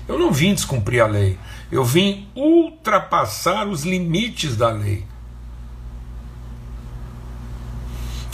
eu 0.10 0.18
não 0.18 0.32
vim 0.32 0.56
descumprir 0.56 1.04
a 1.04 1.06
lei, 1.06 1.38
eu 1.72 1.86
vim 1.86 2.28
ultrapassar 2.36 3.68
os 3.68 3.84
limites 3.84 4.58
da 4.58 4.72
lei. 4.72 5.06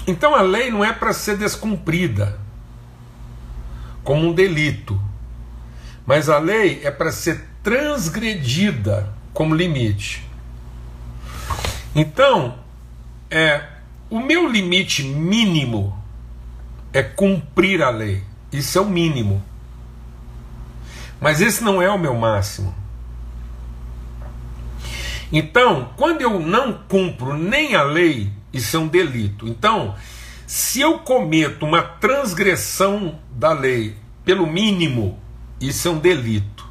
Então 0.07 0.33
a 0.33 0.41
lei 0.41 0.71
não 0.71 0.85
é 0.85 0.93
para 0.93 1.11
ser 1.11 1.37
descumprida 1.37 2.39
como 4.05 4.29
um 4.29 4.33
delito, 4.33 4.97
mas 6.05 6.29
a 6.29 6.37
lei 6.37 6.79
é 6.81 6.89
para 6.89 7.11
ser 7.11 7.43
transgredida 7.61 9.13
como 9.33 9.53
limite. 9.53 10.23
Então, 11.93 12.57
é, 13.29 13.65
o 14.09 14.21
meu 14.21 14.49
limite 14.49 15.03
mínimo 15.03 15.97
é 16.93 17.03
cumprir 17.03 17.81
a 17.81 17.89
lei. 17.89 18.23
Isso 18.49 18.77
é 18.77 18.81
o 18.81 18.85
mínimo. 18.85 19.43
Mas 21.25 21.41
esse 21.41 21.63
não 21.63 21.81
é 21.81 21.89
o 21.89 21.97
meu 21.97 22.13
máximo. 22.13 22.71
Então, 25.31 25.89
quando 25.97 26.21
eu 26.21 26.39
não 26.39 26.73
cumpro 26.87 27.35
nem 27.35 27.73
a 27.73 27.81
lei, 27.81 28.31
isso 28.53 28.77
é 28.77 28.79
um 28.79 28.87
delito. 28.87 29.47
Então, 29.47 29.95
se 30.45 30.81
eu 30.81 30.99
cometo 30.99 31.65
uma 31.65 31.81
transgressão 31.81 33.17
da 33.31 33.53
lei 33.53 33.97
pelo 34.23 34.45
mínimo, 34.45 35.19
isso 35.59 35.87
é 35.87 35.91
um 35.91 35.97
delito. 35.97 36.63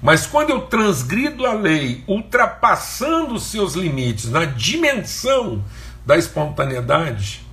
Mas 0.00 0.24
quando 0.24 0.50
eu 0.50 0.60
transgrido 0.60 1.44
a 1.44 1.54
lei, 1.54 2.04
ultrapassando 2.06 3.34
os 3.34 3.46
seus 3.50 3.74
limites 3.74 4.30
na 4.30 4.44
dimensão 4.44 5.64
da 6.06 6.16
espontaneidade, 6.16 7.44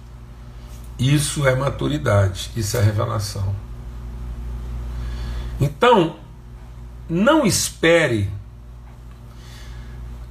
isso 1.00 1.48
é 1.48 1.56
maturidade, 1.56 2.52
isso 2.56 2.78
é 2.78 2.84
revelação. 2.84 3.63
Então, 5.60 6.18
não 7.10 7.46
espere, 7.46 8.30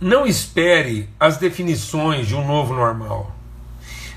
não 0.01 0.27
espere 0.27 1.09
as 1.19 1.37
definições 1.37 2.27
de 2.27 2.35
um 2.35 2.47
novo 2.47 2.75
normal. 2.75 3.35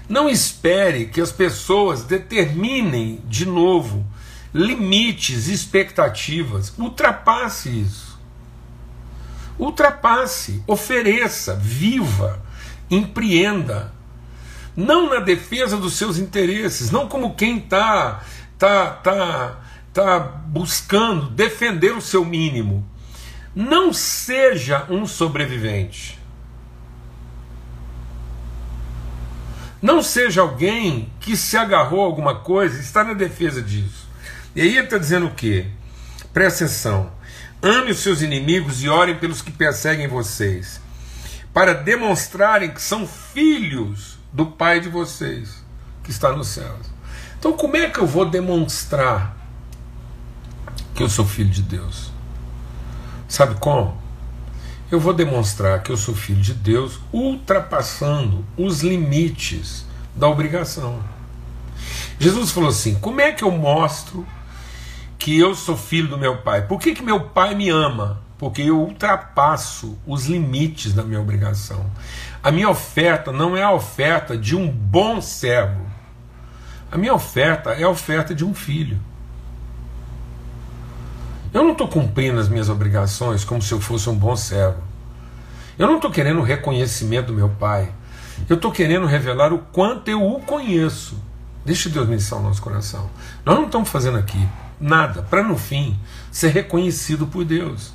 Não 0.08 0.30
espere 0.30 1.08
que 1.08 1.20
as 1.20 1.32
pessoas 1.32 2.04
determinem 2.04 3.22
de 3.28 3.46
novo 3.46 4.06
limites, 4.54 5.48
expectativas. 5.48 6.74
Ultrapasse 6.78 7.70
isso. 7.70 8.18
Ultrapasse, 9.58 10.64
ofereça, 10.68 11.56
viva, 11.56 12.42
empreenda. 12.90 13.94
Não 14.76 15.10
na 15.10 15.20
defesa 15.20 15.78
dos 15.78 15.94
seus 15.94 16.18
interesses, 16.18 16.92
não 16.92 17.08
como 17.08 17.36
quem 17.36 17.58
está 17.58 18.24
tá, 18.58 18.88
tá, 18.92 19.58
tá 19.96 20.20
buscando 20.20 21.30
defender 21.30 21.96
o 21.96 22.02
seu 22.02 22.26
mínimo. 22.26 22.86
Não 23.56 23.94
seja 23.94 24.86
um 24.90 25.08
sobrevivente. 25.08 26.20
Não 29.82 30.04
seja 30.04 30.42
alguém 30.42 31.10
que 31.22 31.38
se 31.38 31.56
agarrou 31.56 32.02
a 32.02 32.06
alguma 32.06 32.36
coisa 32.36 32.78
e 32.78 32.82
está 32.82 33.06
na 33.06 33.14
defesa 33.14 33.62
disso. 33.62 34.06
E 34.54 34.62
aí 34.62 34.76
ele 34.76 34.80
está 34.82 34.98
dizendo 34.98 35.28
o 35.28 35.34
quê? 35.34 35.68
Presta 36.34 36.66
atenção. 36.66 37.14
Ame 37.62 37.92
os 37.92 38.00
seus 38.00 38.22
inimigos 38.22 38.84
e 38.84 38.90
orem 38.90 39.16
pelos 39.16 39.42
que 39.42 39.52
perseguem 39.52 40.10
vocês, 40.10 40.82
para 41.54 41.74
demonstrarem 41.74 42.70
que 42.70 42.82
são 42.82 43.08
filhos 43.08 44.20
do 44.34 44.48
Pai 44.48 44.82
de 44.82 44.90
vocês, 44.90 45.64
que 46.04 46.12
está 46.12 46.34
nos 46.34 46.50
céus. 46.50 46.86
Então, 47.40 47.54
como 47.54 47.78
é 47.78 47.90
que 47.90 48.00
eu 48.00 48.06
vou 48.06 48.26
demonstrar 48.26 49.45
que 50.96 51.04
eu 51.04 51.10
sou 51.10 51.26
filho 51.26 51.50
de 51.50 51.62
Deus? 51.62 52.12
Sabe 53.28 53.56
como? 53.60 53.96
Eu 54.90 55.00
vou 55.00 55.14
demonstrar 55.14 55.84
que 55.84 55.92
eu 55.92 55.98
sou 55.98 56.16
filho 56.16 56.42
de 56.42 56.54
Deus 56.54 57.00
ultrapassando 57.12 58.44
os 58.58 58.82
limites 58.82 59.86
da 60.16 60.28
obrigação. 60.28 61.00
Jesus 62.18 62.52
falou 62.52 62.70
assim: 62.70 62.96
como 62.96 63.22
é 63.22 63.32
que 63.32 63.44
eu 63.44 63.52
mostro 63.52 64.26
que 65.26 65.40
eu 65.40 65.56
sou 65.56 65.76
filho 65.76 66.08
do 66.08 66.20
meu 66.20 66.38
pai. 66.38 66.68
Por 66.68 66.80
que, 66.80 66.94
que 66.94 67.02
meu 67.02 67.20
pai 67.20 67.56
me 67.56 67.68
ama? 67.70 68.22
Porque 68.38 68.62
eu 68.62 68.80
ultrapasso 68.80 69.98
os 70.06 70.28
limites 70.28 70.94
da 70.94 71.02
minha 71.02 71.20
obrigação. 71.20 71.90
A 72.44 72.52
minha 72.52 72.70
oferta 72.70 73.32
não 73.32 73.58
é 73.58 73.64
a 73.64 73.72
oferta 73.72 74.38
de 74.38 74.56
um 74.56 74.70
bom 74.70 75.20
servo. 75.22 75.84
A 76.92 76.98
minha 76.98 77.14
oferta 77.14 77.72
é 77.72 77.84
a 77.84 77.90
oferta 77.90 78.36
de 78.36 78.46
um 78.46 78.54
filho. 78.54 79.00
Eu 81.56 81.64
não 81.64 81.72
estou 81.72 81.88
cumprindo 81.88 82.38
as 82.38 82.50
minhas 82.50 82.68
obrigações 82.68 83.46
como 83.46 83.62
se 83.62 83.72
eu 83.72 83.80
fosse 83.80 84.10
um 84.10 84.14
bom 84.14 84.36
servo. 84.36 84.76
Eu 85.80 85.88
não 85.88 85.96
estou 85.96 86.12
querendo 86.12 86.42
o 86.42 86.44
reconhecimento 86.44 87.28
do 87.28 87.34
meu 87.34 87.48
pai. 87.48 87.94
Eu 88.50 88.58
estou 88.58 88.74
querendo 88.74 89.06
revelar 89.06 89.54
o 89.54 89.60
quanto 89.60 90.10
eu 90.10 90.22
o 90.22 90.42
conheço. 90.42 91.18
Deixa 91.64 91.90
Deus 91.90 92.10
ministrar 92.10 92.42
o 92.42 92.44
nosso 92.44 92.62
coração. 92.62 93.10
Nós 93.46 93.56
não 93.56 93.68
estamos 93.68 93.88
fazendo 93.88 94.18
aqui 94.18 94.38
nada, 94.82 95.22
para 95.22 95.44
no 95.44 95.58
fim 95.58 95.98
ser 96.30 96.50
reconhecido 96.50 97.26
por 97.26 97.46
Deus. 97.46 97.94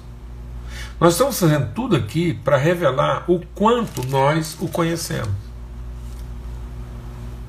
Nós 0.99 1.13
estamos 1.13 1.39
fazendo 1.39 1.71
tudo 1.75 1.97
aqui 1.97 2.33
para 2.33 2.57
revelar 2.57 3.25
o 3.31 3.41
quanto 3.55 4.07
nós 4.07 4.57
o 4.59 4.69
conhecemos. 4.69 5.29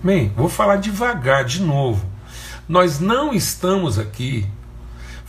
Bem, 0.03 0.33
vou 0.35 0.49
falar 0.49 0.75
devagar 0.75 1.45
de 1.45 1.61
novo. 1.61 2.05
Nós 2.67 2.99
não 2.99 3.33
estamos 3.33 3.97
aqui 3.97 4.45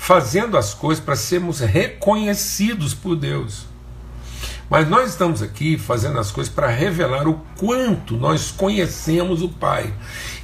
fazendo 0.02 0.58
as 0.58 0.74
coisas 0.74 1.02
para 1.02 1.14
sermos 1.14 1.60
reconhecidos 1.60 2.92
por 2.92 3.14
Deus. 3.14 3.66
Mas 4.68 4.88
nós 4.88 5.10
estamos 5.10 5.40
aqui 5.40 5.78
fazendo 5.78 6.18
as 6.18 6.32
coisas 6.32 6.52
para 6.52 6.66
revelar 6.66 7.28
o 7.28 7.40
quanto 7.56 8.16
nós 8.16 8.50
conhecemos 8.50 9.42
o 9.42 9.48
Pai. 9.48 9.94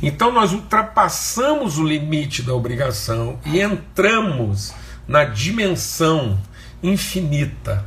Então 0.00 0.30
nós 0.30 0.52
ultrapassamos 0.52 1.76
o 1.76 1.82
limite 1.82 2.40
da 2.40 2.54
obrigação 2.54 3.40
e 3.44 3.60
entramos 3.60 4.72
na 5.08 5.24
dimensão 5.24 6.38
infinita 6.80 7.84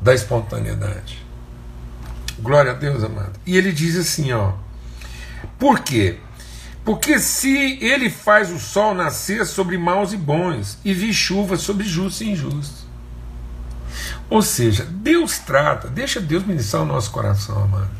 da 0.00 0.14
espontaneidade. 0.14 1.26
Glória 2.38 2.70
a 2.70 2.74
Deus, 2.74 3.02
amado. 3.02 3.32
E 3.44 3.56
ele 3.56 3.72
diz 3.72 3.96
assim, 3.96 4.30
ó: 4.30 4.52
Por 5.58 5.80
quê? 5.80 6.20
Porque 6.86 7.18
se 7.18 7.78
ele 7.80 8.08
faz 8.08 8.52
o 8.52 8.60
sol 8.60 8.94
nascer 8.94 9.44
sobre 9.44 9.76
maus 9.76 10.12
e 10.12 10.16
bons 10.16 10.78
e 10.84 10.94
vi 10.94 11.12
chuva 11.12 11.56
sobre 11.56 11.84
justos 11.84 12.20
e 12.20 12.30
injustos, 12.30 12.86
ou 14.30 14.40
seja, 14.40 14.84
Deus 14.84 15.36
trata, 15.40 15.88
deixa 15.88 16.20
Deus 16.20 16.44
ministrar 16.44 16.84
o 16.84 16.86
nosso 16.86 17.10
coração, 17.10 17.60
amado. 17.60 17.90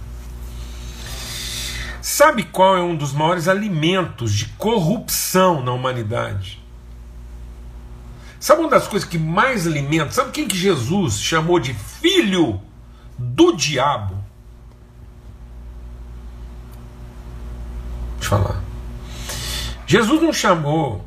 Sabe 2.01 2.45
qual 2.45 2.77
é 2.77 2.81
um 2.81 2.95
dos 2.95 3.13
maiores 3.13 3.49
alimentos 3.49 4.33
de 4.33 4.47
corrupção 4.51 5.61
na 5.65 5.73
humanidade? 5.73 6.63
Sabe 8.39 8.61
uma 8.61 8.71
das 8.71 8.87
coisas 8.87 9.09
que 9.09 9.19
mais 9.19 9.67
alimenta? 9.67 10.13
Sabe 10.13 10.31
quem 10.31 10.47
que 10.47 10.57
Jesus 10.57 11.21
chamou 11.21 11.59
de 11.59 11.75
filho 11.75 12.61
do 13.19 13.51
diabo? 13.57 14.17
Deixa 18.21 18.37
eu 18.37 18.39
falar. 18.39 18.66
Jesus 19.87 20.21
não 20.21 20.33
chamou 20.33 21.05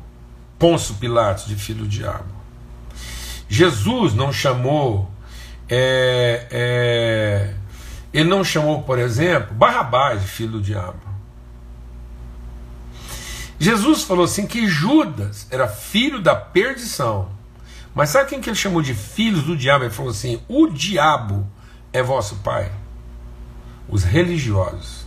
Pôncio 0.58 0.94
Pilatos 0.96 1.46
de 1.46 1.56
filho 1.56 1.80
do 1.80 1.88
diabo. 1.88 2.40
Jesus 3.48 4.14
não 4.14 4.32
chamou, 4.32 5.10
é, 5.68 6.46
é, 6.50 7.54
ele 8.12 8.28
não 8.28 8.44
chamou, 8.44 8.82
por 8.82 8.98
exemplo, 8.98 9.54
Barrabás 9.54 10.22
de 10.22 10.28
filho 10.28 10.52
do 10.52 10.60
diabo. 10.60 11.00
Jesus 13.58 14.04
falou 14.04 14.24
assim 14.24 14.46
que 14.46 14.66
Judas 14.66 15.46
era 15.50 15.68
filho 15.68 16.20
da 16.22 16.34
perdição. 16.34 17.28
Mas 17.94 18.08
sabe 18.08 18.30
quem 18.30 18.40
que 18.40 18.48
ele 18.48 18.56
chamou 18.56 18.80
de 18.80 18.94
filhos 18.94 19.42
do 19.42 19.56
diabo? 19.56 19.84
Ele 19.84 19.92
falou 19.92 20.10
assim: 20.10 20.40
o 20.48 20.68
diabo 20.68 21.46
é 21.92 22.02
vosso 22.02 22.36
pai. 22.36 22.72
Os 23.88 24.02
religiosos. 24.02 24.99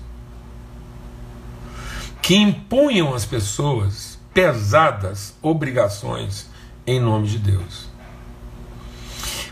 Que 2.24 2.36
impunham 2.36 3.14
às 3.14 3.26
pessoas 3.26 4.18
pesadas 4.34 5.36
obrigações 5.42 6.50
em 6.88 7.00
nome 7.00 7.28
de 7.28 7.38
Deus. 7.38 7.90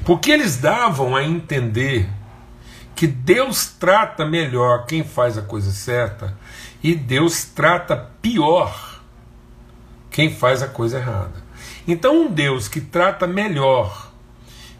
Porque 0.05 0.31
eles 0.31 0.55
davam 0.55 1.15
a 1.15 1.21
entender 1.21 2.09
que 2.95 3.05
Deus 3.05 3.67
trata 3.67 4.25
melhor 4.25 4.85
quem 4.85 5.03
faz 5.03 5.37
a 5.37 5.41
coisa 5.41 5.71
certa 5.71 6.35
e 6.81 6.95
Deus 6.95 7.43
trata 7.43 8.09
pior 8.21 9.01
quem 10.09 10.33
faz 10.33 10.63
a 10.63 10.67
coisa 10.67 10.97
errada. 10.97 11.43
Então, 11.87 12.23
um 12.23 12.31
Deus 12.31 12.69
que 12.69 12.79
trata 12.79 13.27
melhor 13.27 14.11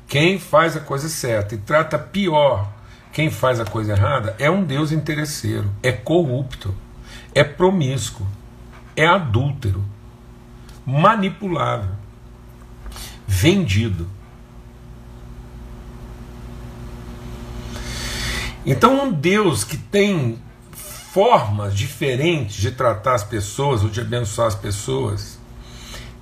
quem 0.08 0.40
faz 0.40 0.78
a 0.78 0.80
coisa 0.80 1.10
certa 1.10 1.56
e 1.56 1.58
trata 1.58 2.00
pior 2.00 2.72
quem 3.12 3.30
faz 3.30 3.60
a 3.60 3.66
coisa 3.66 3.92
errada 3.92 4.36
é 4.40 4.50
um 4.50 4.64
Deus 4.64 4.92
interesseiro, 4.92 5.70
é 5.84 5.92
corrupto, 5.92 6.74
é 7.34 7.44
promíscuo, 7.44 8.28
é 8.96 9.06
adúltero, 9.06 9.84
manipulável, 10.86 11.96
vendido. 13.28 14.08
Então, 18.66 19.06
um 19.06 19.12
Deus 19.12 19.64
que 19.64 19.78
tem 19.78 20.40
formas 20.72 21.76
diferentes 21.76 22.56
de 22.56 22.72
tratar 22.72 23.16
as 23.16 23.24
pessoas 23.24 23.84
ou 23.84 23.90
de 23.90 24.00
abençoar 24.00 24.48
as 24.48 24.56
pessoas, 24.56 25.40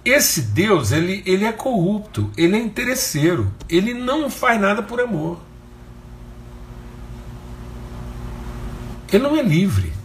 esse 0.04 0.42
Deus 0.42 0.92
ele, 0.92 1.22
ele 1.26 1.46
é 1.46 1.52
corrupto, 1.52 2.32
ele 2.38 2.56
é 2.56 2.60
interesseiro, 2.60 3.52
ele 3.70 3.94
não 3.94 4.30
faz 4.30 4.60
nada 4.60 4.82
por 4.82 5.02
amor. 5.02 5.40
Ele 9.12 9.24
não 9.24 9.36
é 9.36 9.42
livre. 9.42 9.99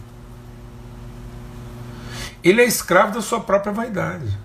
Ele 2.45 2.61
é 2.61 2.65
escravo 2.65 3.15
da 3.15 3.23
sua 3.23 3.39
própria 3.39 3.73
vaidade. 3.73 4.37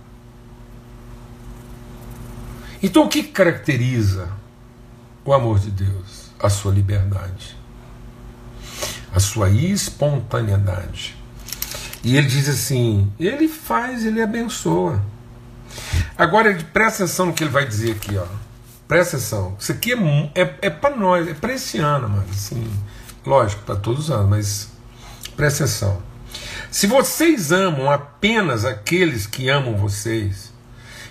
Então 2.82 3.04
o 3.04 3.08
que 3.08 3.22
caracteriza 3.22 4.26
o 5.22 5.34
amor 5.34 5.58
de 5.58 5.70
Deus? 5.70 6.30
A 6.42 6.48
sua 6.48 6.72
liberdade, 6.72 7.54
a 9.14 9.20
sua 9.20 9.50
espontaneidade. 9.50 11.14
E 12.02 12.16
ele 12.16 12.26
diz 12.26 12.48
assim: 12.48 13.12
ele 13.20 13.46
faz, 13.46 14.06
ele 14.06 14.22
abençoa. 14.22 15.02
Agora 16.16 16.54
presta 16.72 17.04
atenção 17.04 17.26
no 17.26 17.34
que 17.34 17.44
ele 17.44 17.50
vai 17.50 17.66
dizer 17.66 17.92
aqui, 17.92 18.16
ó. 18.16 18.24
Presta 18.88 19.18
atenção. 19.18 19.54
Isso 19.60 19.72
aqui 19.72 19.92
é, 19.92 20.40
é, 20.40 20.54
é 20.62 20.70
para 20.70 20.96
nós, 20.96 21.28
é 21.28 21.34
para 21.34 21.52
esse 21.52 21.76
ano, 21.76 22.08
mas 22.08 22.30
assim, 22.30 22.66
lógico, 23.26 23.62
para 23.64 23.76
todos 23.76 24.04
os 24.04 24.10
anos, 24.10 24.30
mas 24.30 24.68
presta 25.36 25.64
atenção. 25.64 26.09
Se 26.70 26.87
vocês 26.87 27.50
amam 27.50 27.90
apenas 27.90 28.64
aqueles 28.64 29.26
que 29.26 29.48
amam 29.48 29.76
vocês, 29.76 30.52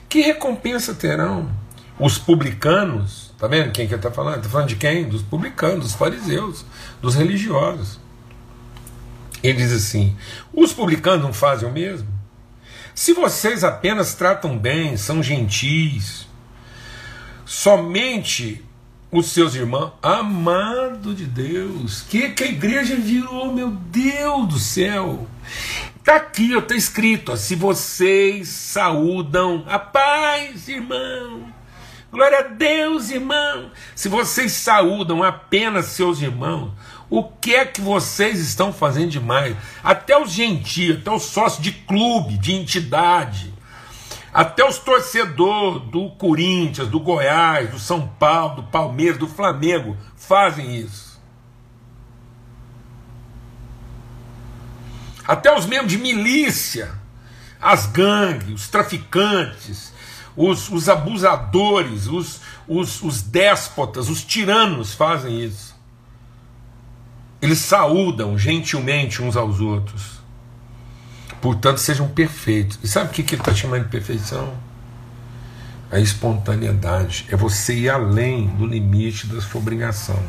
que 0.07 0.21
recompensa 0.21 0.93
terão? 0.93 1.51
Os 1.99 2.17
publicanos, 2.17 3.33
tá 3.37 3.45
vendo 3.45 3.73
quem 3.73 3.85
que 3.85 3.93
está 3.93 4.09
falando? 4.09 4.37
Está 4.37 4.49
falando 4.49 4.69
de 4.69 4.77
quem? 4.77 5.09
Dos 5.09 5.21
publicanos, 5.21 5.83
dos 5.83 5.93
fariseus, 5.95 6.65
dos 7.01 7.13
religiosos. 7.13 7.99
Ele 9.43 9.57
diz 9.57 9.73
assim: 9.73 10.15
os 10.53 10.71
publicanos 10.71 11.23
não 11.23 11.33
fazem 11.33 11.67
o 11.67 11.71
mesmo? 11.73 12.07
Se 12.95 13.11
vocês 13.13 13.61
apenas 13.63 14.13
tratam 14.13 14.57
bem, 14.57 14.95
são 14.95 15.21
gentis, 15.21 16.25
somente 17.45 18.63
os 19.11 19.27
seus 19.27 19.55
irmãos, 19.55 19.93
amado 20.03 21.15
de 21.15 21.25
Deus, 21.25 22.01
que, 22.01 22.29
que 22.29 22.43
a 22.43 22.47
igreja 22.47 22.95
virou, 22.95 23.51
meu 23.51 23.71
Deus 23.71 24.47
do 24.47 24.59
céu. 24.59 25.27
Está 25.97 26.15
aqui, 26.17 26.53
está 26.53 26.75
escrito: 26.75 27.31
ó, 27.31 27.35
se 27.35 27.55
vocês 27.55 28.47
saúdam 28.47 29.63
a 29.67 29.79
paz, 29.79 30.67
irmão. 30.67 31.53
Glória 32.11 32.39
a 32.39 32.43
Deus, 32.43 33.11
irmão. 33.11 33.71
Se 33.95 34.09
vocês 34.09 34.51
saúdam 34.53 35.23
apenas 35.23 35.85
seus 35.87 36.21
irmãos, 36.21 36.71
o 37.09 37.23
que 37.23 37.53
é 37.53 37.65
que 37.65 37.81
vocês 37.81 38.39
estão 38.39 38.73
fazendo 38.73 39.11
demais? 39.11 39.55
Até 39.83 40.19
os 40.19 40.31
gentios, 40.31 40.97
até 40.97 41.11
os 41.11 41.23
sócios 41.23 41.61
de 41.61 41.71
clube, 41.71 42.37
de 42.37 42.53
entidade, 42.53 43.53
até 44.33 44.67
os 44.67 44.77
torcedores 44.77 45.83
do 45.89 46.09
Corinthians, 46.11 46.87
do 46.87 46.99
Goiás, 46.99 47.69
do 47.71 47.79
São 47.79 48.07
Paulo, 48.07 48.57
do 48.57 48.63
Palmeiras, 48.63 49.17
do 49.17 49.27
Flamengo 49.27 49.97
fazem 50.15 50.75
isso. 50.75 51.19
Até 55.27 55.55
os 55.55 55.65
membros 55.65 55.91
de 55.91 55.97
milícia, 55.97 56.91
as 57.61 57.85
gangues, 57.85 58.61
os 58.61 58.67
traficantes, 58.67 59.93
os, 60.35 60.69
os 60.69 60.87
abusadores, 60.87 62.07
os, 62.07 62.41
os, 62.67 63.01
os 63.01 63.21
déspotas, 63.21 64.09
os 64.09 64.23
tiranos 64.23 64.93
fazem 64.93 65.43
isso. 65.43 65.75
Eles 67.41 67.59
saúdam 67.59 68.37
gentilmente 68.37 69.21
uns 69.21 69.35
aos 69.35 69.59
outros. 69.59 70.18
Portanto, 71.41 71.77
sejam 71.77 72.07
perfeitos. 72.07 72.79
E 72.83 72.87
sabe 72.87 73.09
o 73.09 73.13
que, 73.13 73.23
que 73.23 73.35
ele 73.35 73.41
está 73.41 73.53
chamando 73.53 73.83
de 73.83 73.89
perfeição? 73.89 74.53
A 75.91 75.99
espontaneidade. 75.99 77.25
É 77.29 77.35
você 77.35 77.73
ir 77.73 77.89
além 77.89 78.47
do 78.47 78.65
limite 78.65 79.27
da 79.27 79.41
sua 79.41 79.59
obrigação. 79.61 80.21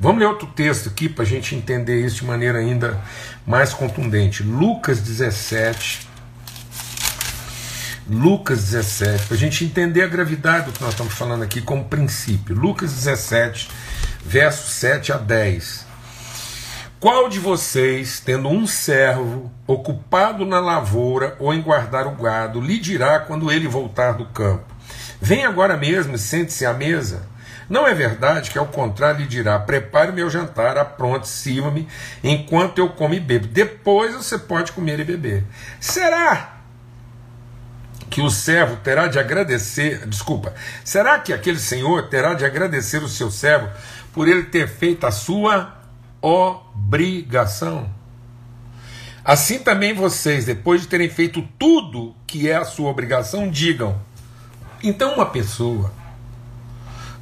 Vamos 0.00 0.20
ler 0.20 0.26
outro 0.26 0.46
texto 0.46 0.88
aqui 0.88 1.08
para 1.08 1.24
a 1.24 1.26
gente 1.26 1.56
entender 1.56 2.04
isso 2.04 2.16
de 2.16 2.24
maneira 2.24 2.58
ainda 2.58 3.00
mais 3.44 3.74
contundente. 3.74 4.42
Lucas 4.42 5.00
17. 5.00 6.06
Lucas 8.08 8.70
17, 8.70 9.26
para 9.26 9.36
a 9.36 9.38
gente 9.38 9.64
entender 9.66 10.02
a 10.02 10.06
gravidade 10.06 10.66
do 10.66 10.72
que 10.72 10.80
nós 10.80 10.92
estamos 10.92 11.12
falando 11.12 11.42
aqui 11.42 11.60
como 11.60 11.84
princípio. 11.84 12.56
Lucas 12.56 12.90
17, 12.90 13.68
versos 14.24 14.70
7 14.70 15.12
a 15.12 15.18
10. 15.18 15.87
Qual 17.00 17.28
de 17.28 17.38
vocês, 17.38 18.18
tendo 18.18 18.48
um 18.48 18.66
servo 18.66 19.52
ocupado 19.68 20.44
na 20.44 20.58
lavoura 20.58 21.36
ou 21.38 21.54
em 21.54 21.62
guardar 21.62 22.08
o 22.08 22.16
gado, 22.16 22.60
lhe 22.60 22.76
dirá 22.76 23.20
quando 23.20 23.52
ele 23.52 23.68
voltar 23.68 24.12
do 24.12 24.24
campo: 24.24 24.64
Vem 25.20 25.46
agora 25.46 25.76
mesmo 25.76 26.16
e 26.16 26.18
sente-se 26.18 26.66
à 26.66 26.74
mesa? 26.74 27.28
Não 27.70 27.86
é 27.86 27.94
verdade 27.94 28.50
que, 28.50 28.58
ao 28.58 28.66
contrário, 28.66 29.20
lhe 29.20 29.28
dirá: 29.28 29.60
Prepare 29.60 30.10
meu 30.10 30.28
jantar, 30.28 30.76
apronte, 30.76 31.28
sirva-me, 31.28 31.86
enquanto 32.24 32.78
eu 32.78 32.88
como 32.88 33.14
e 33.14 33.20
bebo. 33.20 33.46
Depois 33.46 34.16
você 34.16 34.36
pode 34.36 34.72
comer 34.72 34.98
e 34.98 35.04
beber. 35.04 35.44
Será 35.78 36.56
que 38.10 38.20
o 38.20 38.28
servo 38.28 38.74
terá 38.74 39.06
de 39.06 39.20
agradecer? 39.20 40.04
Desculpa, 40.04 40.52
será 40.82 41.20
que 41.20 41.32
aquele 41.32 41.60
senhor 41.60 42.08
terá 42.08 42.34
de 42.34 42.44
agradecer 42.44 43.04
o 43.04 43.08
seu 43.08 43.30
servo 43.30 43.68
por 44.12 44.26
ele 44.26 44.42
ter 44.42 44.66
feito 44.66 45.06
a 45.06 45.12
sua 45.12 45.77
obrigação. 46.20 47.88
Assim 49.24 49.58
também 49.58 49.92
vocês, 49.92 50.44
depois 50.44 50.82
de 50.82 50.88
terem 50.88 51.10
feito 51.10 51.46
tudo 51.58 52.14
que 52.26 52.48
é 52.48 52.56
a 52.56 52.64
sua 52.64 52.90
obrigação, 52.90 53.50
digam. 53.50 54.00
Então, 54.82 55.14
uma 55.14 55.26
pessoa 55.26 55.92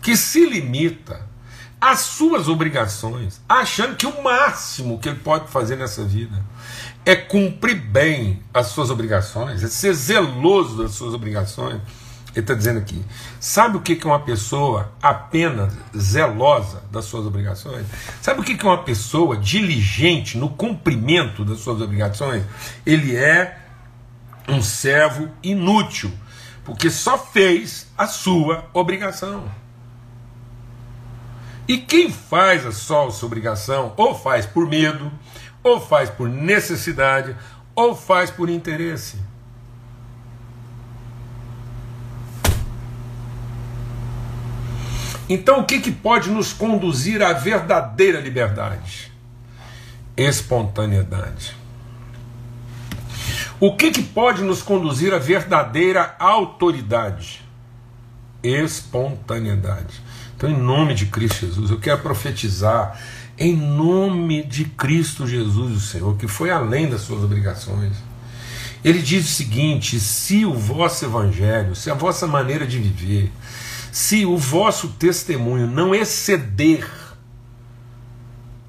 que 0.02 0.16
se 0.16 0.46
limita 0.46 1.26
às 1.80 2.00
suas 2.00 2.48
obrigações, 2.48 3.40
achando 3.48 3.96
que 3.96 4.06
o 4.06 4.22
máximo 4.22 4.98
que 4.98 5.09
ele 5.09 5.18
pode 5.18 5.48
fazer 5.48 5.76
nessa 5.76 6.04
vida 6.04 6.44
é 7.04 7.16
cumprir 7.16 7.74
bem 7.74 8.42
as 8.52 8.68
suas 8.68 8.90
obrigações, 8.90 9.62
é 9.62 9.68
ser 9.68 9.92
zeloso 9.92 10.82
das 10.82 10.92
suas 10.92 11.12
obrigações, 11.12 11.80
ele 12.37 12.44
está 12.44 12.53
dizendo 12.53 12.79
aqui: 12.79 13.03
sabe 13.40 13.79
o 13.79 13.81
que 13.81 13.99
é 14.01 14.07
uma 14.07 14.20
pessoa 14.20 14.92
apenas 15.01 15.72
zelosa 15.96 16.83
das 16.92 17.07
suas 17.07 17.25
obrigações? 17.25 17.87
Sabe 18.20 18.40
o 18.40 18.44
que 18.44 18.53
é 18.53 18.68
uma 18.68 18.83
pessoa 18.83 19.38
diligente 19.38 20.37
no 20.37 20.51
cumprimento 20.51 21.46
das 21.46 21.61
suas 21.61 21.81
obrigações? 21.81 22.44
Ele 22.85 23.16
é 23.16 23.59
um 24.46 24.61
servo 24.61 25.31
inútil, 25.42 26.12
porque 26.62 26.90
só 26.90 27.16
fez 27.16 27.90
a 27.96 28.07
sua 28.07 28.68
obrigação. 28.75 29.51
E 31.66 31.79
quem 31.79 32.12
faz 32.12 32.62
só 32.77 33.09
a 33.09 33.11
sua 33.11 33.29
obrigação, 33.29 33.94
ou 33.96 34.14
faz 34.14 34.44
por 34.44 34.68
medo, 34.68 35.11
ou 35.62 35.81
faz 35.81 36.11
por 36.11 36.29
necessidade, 36.29 37.35
ou 37.75 37.96
faz 37.96 38.31
por 38.31 38.51
interesse. 38.51 39.18
Então, 45.28 45.60
o 45.60 45.64
que, 45.64 45.80
que 45.80 45.90
pode 45.90 46.30
nos 46.30 46.52
conduzir 46.52 47.22
à 47.22 47.32
verdadeira 47.32 48.20
liberdade? 48.20 49.10
Espontaneidade. 50.16 51.56
O 53.58 53.74
que, 53.74 53.90
que 53.90 54.02
pode 54.02 54.42
nos 54.42 54.62
conduzir 54.62 55.12
à 55.12 55.18
verdadeira 55.18 56.14
autoridade? 56.18 57.42
Espontaneidade. 58.42 60.00
Então, 60.36 60.50
em 60.50 60.56
nome 60.56 60.94
de 60.94 61.06
Cristo 61.06 61.46
Jesus, 61.46 61.70
eu 61.70 61.80
quero 61.80 62.02
profetizar, 62.02 63.00
em 63.38 63.56
nome 63.56 64.44
de 64.44 64.66
Cristo 64.66 65.26
Jesus, 65.26 65.76
o 65.76 65.80
Senhor, 65.80 66.16
que 66.16 66.28
foi 66.28 66.50
além 66.50 66.88
das 66.88 67.00
suas 67.00 67.24
obrigações. 67.24 67.92
Ele 68.84 69.00
diz 69.00 69.24
o 69.24 69.32
seguinte: 69.32 69.98
se 69.98 70.44
o 70.44 70.54
vosso 70.54 71.04
evangelho, 71.04 71.74
se 71.74 71.90
a 71.90 71.94
vossa 71.94 72.26
maneira 72.26 72.66
de 72.66 72.78
viver, 72.78 73.32
se 73.96 74.26
o 74.26 74.37
vosso 74.37 74.88
testemunho 74.88 75.66
não 75.66 75.94
exceder 75.94 76.87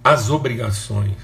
as 0.02 0.30
obrigações, 0.30 1.18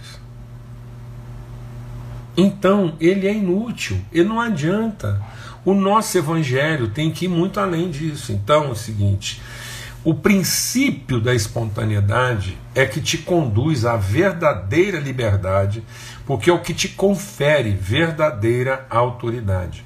então 2.36 2.98
ele 3.00 3.26
é 3.30 3.34
inútil, 3.34 4.02
ele 4.12 4.28
não 4.28 4.42
adianta. 4.42 5.24
O 5.64 5.74
nosso 5.74 6.18
evangelho 6.18 6.90
tem 6.90 7.12
que 7.12 7.26
ir 7.26 7.28
muito 7.30 7.62
além 7.62 7.90
disso. 7.90 8.34
Então 8.34 8.66
é 8.66 8.68
o 8.72 8.76
seguinte: 8.76 9.42
o 10.04 10.14
princípio 10.14 11.22
da 11.22 11.34
espontaneidade 11.34 12.58
é 12.76 12.86
que 12.86 13.00
te 13.00 13.18
conduz 13.18 13.86
à 13.86 13.96
verdadeira 13.96 15.00
liberdade, 15.00 15.82
porque 16.26 16.50
é 16.50 16.54
o 16.54 16.60
que 16.60 16.74
te 16.74 16.90
confere 16.90 17.72
verdadeira 17.72 18.86
autoridade. 18.90 19.86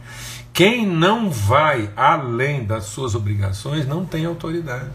Quem 0.58 0.88
não 0.88 1.30
vai 1.30 1.92
além 1.96 2.66
das 2.66 2.86
suas 2.86 3.14
obrigações 3.14 3.86
não 3.86 4.04
tem 4.04 4.26
autoridade. 4.26 4.90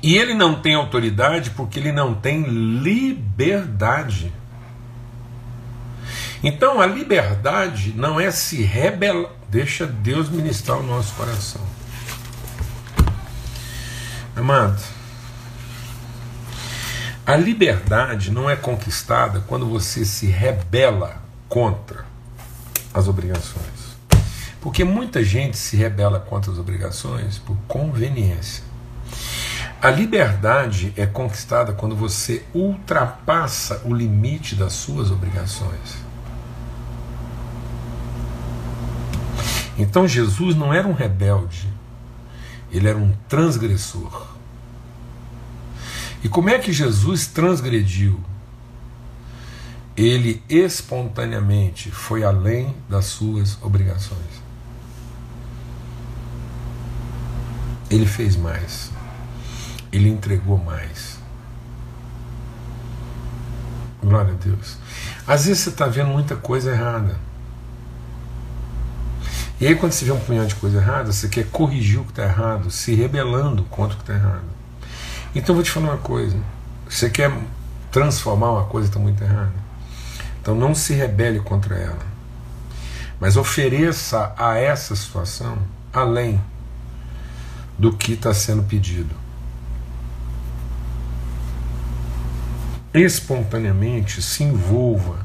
E 0.00 0.16
ele 0.16 0.34
não 0.34 0.62
tem 0.62 0.76
autoridade 0.76 1.50
porque 1.50 1.80
ele 1.80 1.90
não 1.90 2.14
tem 2.14 2.44
liberdade. 2.44 4.32
Então 6.44 6.80
a 6.80 6.86
liberdade 6.86 7.92
não 7.96 8.20
é 8.20 8.30
se 8.30 8.62
rebelar. 8.62 9.32
Deixa 9.48 9.84
Deus 9.84 10.28
ministrar 10.28 10.78
o 10.78 10.84
nosso 10.84 11.12
coração. 11.16 11.62
Amado, 14.36 14.80
A 17.26 17.34
liberdade 17.34 18.30
não 18.30 18.48
é 18.48 18.54
conquistada 18.54 19.40
quando 19.40 19.66
você 19.66 20.04
se 20.04 20.26
rebela 20.26 21.20
contra 21.48 22.05
as 22.96 23.08
obrigações. 23.08 23.94
Porque 24.58 24.82
muita 24.82 25.22
gente 25.22 25.58
se 25.58 25.76
rebela 25.76 26.18
contra 26.18 26.50
as 26.50 26.58
obrigações 26.58 27.38
por 27.38 27.54
conveniência. 27.68 28.64
A 29.82 29.90
liberdade 29.90 30.94
é 30.96 31.04
conquistada 31.04 31.74
quando 31.74 31.94
você 31.94 32.42
ultrapassa 32.54 33.82
o 33.84 33.94
limite 33.94 34.54
das 34.54 34.72
suas 34.72 35.10
obrigações. 35.10 36.06
Então 39.78 40.08
Jesus 40.08 40.56
não 40.56 40.72
era 40.72 40.88
um 40.88 40.94
rebelde, 40.94 41.70
ele 42.72 42.88
era 42.88 42.96
um 42.96 43.12
transgressor. 43.28 44.26
E 46.24 46.30
como 46.30 46.48
é 46.48 46.58
que 46.58 46.72
Jesus 46.72 47.26
transgrediu? 47.26 48.18
Ele 49.96 50.42
espontaneamente 50.48 51.90
foi 51.90 52.22
além 52.22 52.76
das 52.88 53.06
suas 53.06 53.56
obrigações. 53.62 54.44
Ele 57.90 58.04
fez 58.04 58.36
mais. 58.36 58.90
Ele 59.90 60.10
entregou 60.10 60.58
mais. 60.58 61.18
Glória 64.02 64.34
a 64.34 64.36
Deus. 64.36 64.76
Às 65.26 65.46
vezes 65.46 65.62
você 65.62 65.70
está 65.70 65.86
vendo 65.86 66.08
muita 66.10 66.36
coisa 66.36 66.72
errada. 66.72 67.18
E 69.58 69.66
aí, 69.66 69.74
quando 69.74 69.92
você 69.92 70.04
vê 70.04 70.12
um 70.12 70.20
punhado 70.20 70.48
de 70.48 70.54
coisa 70.56 70.76
errada, 70.76 71.10
você 71.10 71.28
quer 71.28 71.46
corrigir 71.46 71.98
o 71.98 72.04
que 72.04 72.10
está 72.10 72.24
errado, 72.24 72.70
se 72.70 72.94
rebelando 72.94 73.64
contra 73.64 73.94
o 73.94 73.96
que 73.96 74.02
está 74.02 74.14
errado. 74.14 74.44
Então, 75.34 75.54
eu 75.54 75.54
vou 75.54 75.64
te 75.64 75.70
falar 75.70 75.92
uma 75.92 75.96
coisa: 75.96 76.36
você 76.86 77.08
quer 77.08 77.32
transformar 77.90 78.50
uma 78.50 78.64
coisa 78.64 78.88
que 78.88 78.90
está 78.90 79.00
muito 79.00 79.24
errada. 79.24 79.65
Então, 80.46 80.54
não 80.54 80.76
se 80.76 80.94
rebele 80.94 81.40
contra 81.40 81.74
ela, 81.74 82.06
mas 83.18 83.36
ofereça 83.36 84.32
a 84.38 84.56
essa 84.56 84.94
situação 84.94 85.58
além 85.92 86.40
do 87.76 87.92
que 87.92 88.12
está 88.12 88.32
sendo 88.32 88.62
pedido. 88.62 89.12
Espontaneamente 92.94 94.22
se 94.22 94.44
envolva 94.44 95.18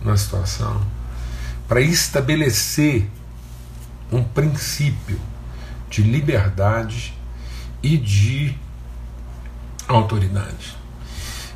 na 0.00 0.16
situação 0.16 0.86
para 1.66 1.80
estabelecer 1.80 3.10
um 4.12 4.22
princípio 4.22 5.18
de 5.90 6.04
liberdade 6.04 7.12
e 7.82 7.98
de 7.98 8.56
autoridade. 9.88 10.85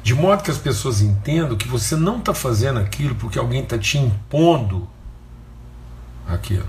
De 0.02 0.14
modo 0.14 0.42
que 0.42 0.50
as 0.50 0.58
pessoas 0.58 1.02
entendam 1.02 1.56
que 1.56 1.68
você 1.68 1.94
não 1.94 2.18
está 2.18 2.32
fazendo 2.32 2.78
aquilo 2.78 3.14
porque 3.14 3.38
alguém 3.38 3.62
está 3.62 3.78
te 3.78 3.98
impondo 3.98 4.88
aquilo, 6.26 6.66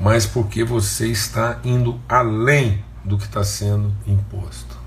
mas 0.00 0.24
porque 0.26 0.64
você 0.64 1.08
está 1.08 1.60
indo 1.64 2.00
além 2.08 2.82
do 3.04 3.18
que 3.18 3.24
está 3.24 3.44
sendo 3.44 3.94
imposto. 4.06 4.78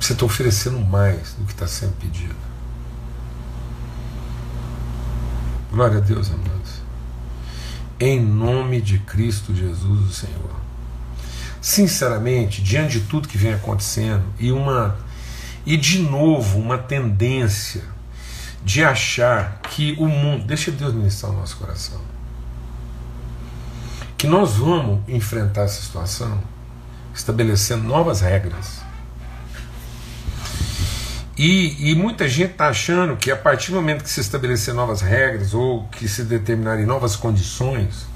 Você 0.00 0.14
está 0.14 0.24
oferecendo 0.24 0.80
mais 0.80 1.34
do 1.34 1.44
que 1.44 1.52
está 1.52 1.66
sendo 1.66 1.92
pedido. 1.98 2.34
Glória 5.70 5.98
a 5.98 6.00
Deus, 6.00 6.30
amados. 6.30 6.80
Em 8.00 8.18
nome 8.18 8.80
de 8.80 8.98
Cristo 8.98 9.54
Jesus, 9.54 10.10
o 10.10 10.12
Senhor. 10.12 10.49
Sinceramente, 11.60 12.62
diante 12.62 13.00
de 13.00 13.06
tudo 13.06 13.28
que 13.28 13.36
vem 13.36 13.52
acontecendo 13.52 14.24
e 14.38 14.50
uma 14.50 14.96
e 15.66 15.76
de 15.76 16.00
novo 16.00 16.58
uma 16.58 16.78
tendência 16.78 17.82
de 18.64 18.82
achar 18.82 19.60
que 19.62 19.94
o 19.98 20.06
mundo, 20.06 20.44
deixa 20.46 20.70
Deus 20.70 20.94
ministrar 20.94 21.32
o 21.32 21.36
nosso 21.36 21.56
coração. 21.58 22.00
Que 24.16 24.26
nós 24.26 24.56
vamos 24.56 25.06
enfrentar 25.08 25.62
essa 25.62 25.82
situação 25.82 26.40
estabelecendo 27.14 27.84
novas 27.84 28.20
regras 28.20 28.80
e, 31.42 31.90
e 31.90 31.94
muita 31.94 32.28
gente 32.28 32.50
está 32.50 32.68
achando 32.68 33.16
que 33.16 33.30
a 33.30 33.36
partir 33.36 33.70
do 33.70 33.76
momento 33.76 34.04
que 34.04 34.10
se 34.10 34.20
estabelecer 34.20 34.74
novas 34.74 35.00
regras 35.00 35.54
ou 35.54 35.88
que 35.88 36.06
se 36.06 36.22
determinarem 36.22 36.84
novas 36.84 37.16
condições, 37.16 38.06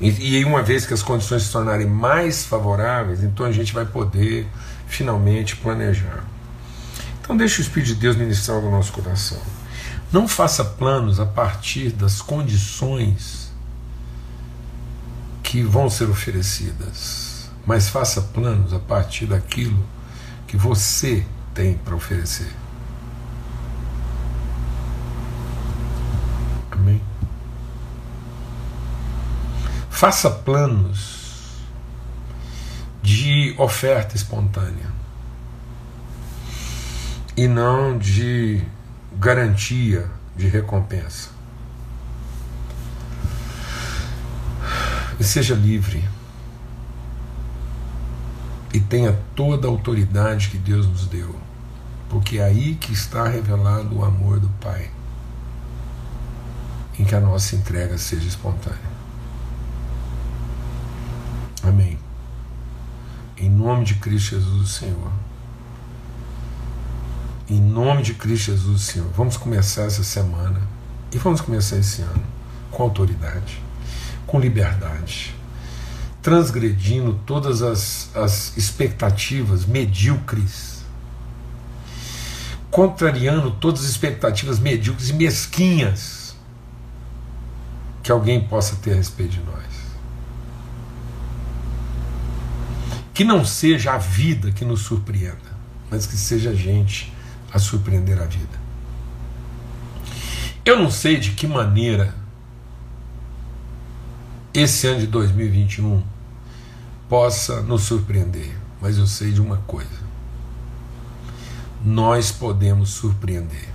e, 0.00 0.38
e 0.38 0.44
uma 0.44 0.62
vez 0.62 0.86
que 0.86 0.94
as 0.94 1.02
condições 1.02 1.42
se 1.42 1.52
tornarem 1.52 1.86
mais 1.86 2.44
favoráveis, 2.46 3.22
então 3.22 3.44
a 3.44 3.52
gente 3.52 3.72
vai 3.72 3.84
poder 3.84 4.46
finalmente 4.86 5.56
planejar. 5.56 6.24
Então 7.20 7.36
deixe 7.36 7.60
o 7.60 7.62
Espírito 7.62 7.88
de 7.88 7.94
Deus 7.96 8.16
ministrar 8.16 8.58
o 8.58 8.70
nosso 8.70 8.92
coração. 8.92 9.40
Não 10.10 10.26
faça 10.26 10.64
planos 10.64 11.20
a 11.20 11.26
partir 11.26 11.90
das 11.90 12.20
condições 12.20 13.52
que 15.42 15.62
vão 15.62 15.90
ser 15.90 16.08
oferecidas, 16.08 17.50
mas 17.66 17.88
faça 17.88 18.22
planos 18.22 18.72
a 18.72 18.78
partir 18.78 19.26
daquilo 19.26 19.84
que 20.46 20.56
você 20.56 21.24
tem 21.54 21.74
para 21.74 21.94
oferecer. 21.94 22.50
Amém? 26.72 27.00
Faça 30.00 30.30
planos 30.30 31.60
de 33.02 33.54
oferta 33.58 34.16
espontânea 34.16 34.86
e 37.36 37.46
não 37.46 37.98
de 37.98 38.64
garantia 39.18 40.10
de 40.34 40.48
recompensa. 40.48 41.28
E 45.18 45.22
seja 45.22 45.54
livre 45.54 46.08
e 48.72 48.80
tenha 48.80 49.20
toda 49.36 49.68
a 49.68 49.70
autoridade 49.70 50.48
que 50.48 50.56
Deus 50.56 50.86
nos 50.86 51.06
deu, 51.08 51.38
porque 52.08 52.38
é 52.38 52.44
aí 52.44 52.74
que 52.76 52.94
está 52.94 53.28
revelado 53.28 53.98
o 53.98 54.02
amor 54.02 54.40
do 54.40 54.48
Pai, 54.62 54.90
em 56.98 57.04
que 57.04 57.14
a 57.14 57.20
nossa 57.20 57.54
entrega 57.54 57.98
seja 57.98 58.26
espontânea. 58.26 58.89
Amém. 61.62 61.98
Em 63.36 63.48
nome 63.48 63.84
de 63.84 63.94
Cristo 63.94 64.36
Jesus, 64.36 64.70
Senhor. 64.70 65.12
Em 67.48 67.60
nome 67.60 68.02
de 68.02 68.14
Cristo 68.14 68.52
Jesus, 68.52 68.82
Senhor. 68.82 69.10
Vamos 69.16 69.36
começar 69.36 69.82
essa 69.82 70.04
semana 70.04 70.60
e 71.12 71.18
vamos 71.18 71.40
começar 71.40 71.76
esse 71.76 72.02
ano 72.02 72.22
com 72.70 72.82
autoridade, 72.82 73.60
com 74.26 74.38
liberdade 74.38 75.34
transgredindo 76.22 77.18
todas 77.24 77.62
as, 77.62 78.14
as 78.14 78.56
expectativas 78.56 79.64
medíocres, 79.64 80.84
contrariando 82.70 83.50
todas 83.52 83.84
as 83.84 83.90
expectativas 83.90 84.58
medíocres 84.58 85.08
e 85.08 85.12
mesquinhas 85.14 86.36
que 88.02 88.12
alguém 88.12 88.46
possa 88.46 88.76
ter 88.76 88.92
a 88.92 88.96
respeito 88.96 89.32
de 89.32 89.40
nós. 89.40 89.79
Que 93.12 93.24
não 93.24 93.44
seja 93.44 93.92
a 93.92 93.98
vida 93.98 94.52
que 94.52 94.64
nos 94.64 94.80
surpreenda, 94.82 95.58
mas 95.90 96.06
que 96.06 96.16
seja 96.16 96.50
a 96.50 96.54
gente 96.54 97.12
a 97.52 97.58
surpreender 97.58 98.20
a 98.20 98.26
vida. 98.26 98.60
Eu 100.64 100.78
não 100.78 100.90
sei 100.90 101.18
de 101.18 101.32
que 101.32 101.46
maneira 101.46 102.14
esse 104.52 104.86
ano 104.86 105.00
de 105.00 105.06
2021 105.06 106.02
possa 107.08 107.60
nos 107.62 107.82
surpreender, 107.82 108.56
mas 108.80 108.98
eu 108.98 109.06
sei 109.06 109.32
de 109.32 109.40
uma 109.40 109.56
coisa: 109.58 110.00
nós 111.84 112.30
podemos 112.30 112.90
surpreender 112.90 113.68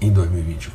em 0.00 0.12
2021. 0.12 0.72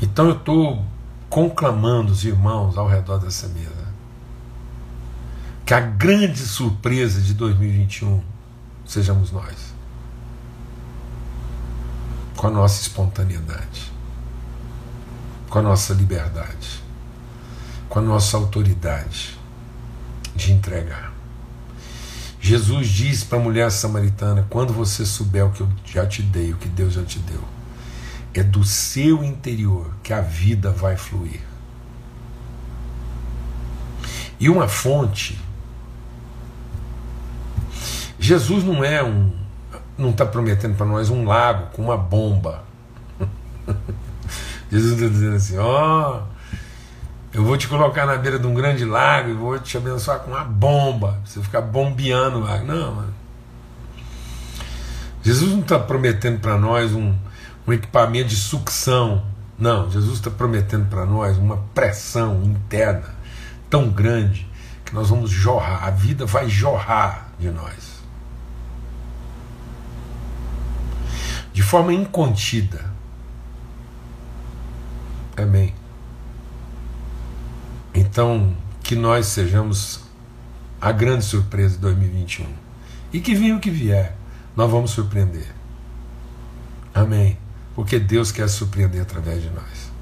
Então 0.00 0.26
eu 0.26 0.36
estou 0.36 0.84
conclamando 1.30 2.10
os 2.10 2.24
irmãos 2.24 2.76
ao 2.76 2.88
redor 2.88 3.18
dessa 3.18 3.46
mesa 3.48 3.81
que 5.64 5.74
a 5.74 5.80
grande 5.80 6.40
surpresa 6.40 7.20
de 7.20 7.34
2021 7.34 8.22
sejamos 8.86 9.30
nós, 9.30 9.74
com 12.36 12.46
a 12.48 12.50
nossa 12.50 12.82
espontaneidade 12.82 13.92
com 15.52 15.58
a 15.58 15.62
nossa 15.62 15.92
liberdade, 15.92 16.82
com 17.86 17.98
a 17.98 18.02
nossa 18.02 18.38
autoridade 18.38 19.38
de 20.34 20.50
entregar. 20.50 21.12
Jesus 22.40 22.88
diz 22.88 23.22
para 23.22 23.36
a 23.36 23.42
mulher 23.42 23.70
samaritana: 23.70 24.46
quando 24.48 24.72
você 24.72 25.04
souber 25.04 25.44
o 25.44 25.50
que 25.50 25.60
eu 25.60 25.68
já 25.84 26.06
te 26.06 26.22
dei, 26.22 26.54
o 26.54 26.56
que 26.56 26.70
Deus 26.70 26.94
já 26.94 27.04
te 27.04 27.18
deu, 27.18 27.44
é 28.32 28.42
do 28.42 28.64
seu 28.64 29.22
interior 29.22 29.92
que 30.02 30.14
a 30.14 30.22
vida 30.22 30.70
vai 30.70 30.96
fluir. 30.96 31.42
E 34.40 34.48
uma 34.48 34.68
fonte 34.68 35.38
Jesus 38.22 38.62
não 38.62 38.84
é 38.84 39.02
um. 39.02 39.32
não 39.98 40.10
está 40.10 40.24
prometendo 40.24 40.76
para 40.76 40.86
nós 40.86 41.10
um 41.10 41.26
lago 41.26 41.66
com 41.72 41.82
uma 41.82 41.96
bomba. 41.96 42.62
Jesus 44.70 44.92
está 44.92 45.08
dizendo 45.08 45.34
assim: 45.34 45.58
ó, 45.58 46.20
oh, 46.20 46.56
eu 47.34 47.42
vou 47.42 47.58
te 47.58 47.66
colocar 47.66 48.06
na 48.06 48.14
beira 48.14 48.38
de 48.38 48.46
um 48.46 48.54
grande 48.54 48.84
lago 48.84 49.28
e 49.28 49.32
vou 49.32 49.58
te 49.58 49.76
abençoar 49.76 50.20
com 50.20 50.30
uma 50.30 50.44
bomba. 50.44 51.18
Você 51.24 51.42
ficar 51.42 51.62
bombeando 51.62 52.38
o 52.38 52.40
lago. 52.42 52.64
Não, 52.64 52.94
mano. 52.94 53.14
Jesus 55.24 55.50
não 55.50 55.60
está 55.60 55.80
prometendo 55.80 56.38
para 56.38 56.56
nós 56.56 56.92
um, 56.92 57.12
um 57.66 57.72
equipamento 57.72 58.28
de 58.28 58.36
sucção. 58.36 59.24
Não, 59.58 59.90
Jesus 59.90 60.18
está 60.18 60.30
prometendo 60.30 60.88
para 60.88 61.04
nós 61.04 61.36
uma 61.36 61.56
pressão 61.74 62.40
interna 62.44 63.16
tão 63.68 63.88
grande 63.88 64.48
que 64.84 64.94
nós 64.94 65.08
vamos 65.08 65.28
jorrar, 65.28 65.84
a 65.84 65.90
vida 65.90 66.24
vai 66.24 66.48
jorrar 66.48 67.32
de 67.36 67.50
nós. 67.50 67.91
De 71.52 71.62
forma 71.62 71.92
incontida. 71.92 72.92
Amém. 75.36 75.74
Então, 77.94 78.56
que 78.82 78.94
nós 78.94 79.26
sejamos 79.26 80.00
a 80.80 80.90
grande 80.90 81.24
surpresa 81.24 81.74
de 81.74 81.80
2021. 81.80 82.46
E 83.12 83.20
que 83.20 83.34
venha 83.34 83.56
o 83.56 83.60
que 83.60 83.70
vier, 83.70 84.16
nós 84.56 84.70
vamos 84.70 84.90
surpreender. 84.90 85.46
Amém. 86.94 87.38
Porque 87.74 87.98
Deus 87.98 88.32
quer 88.32 88.48
surpreender 88.48 89.00
através 89.00 89.42
de 89.42 89.50
nós. 89.50 89.92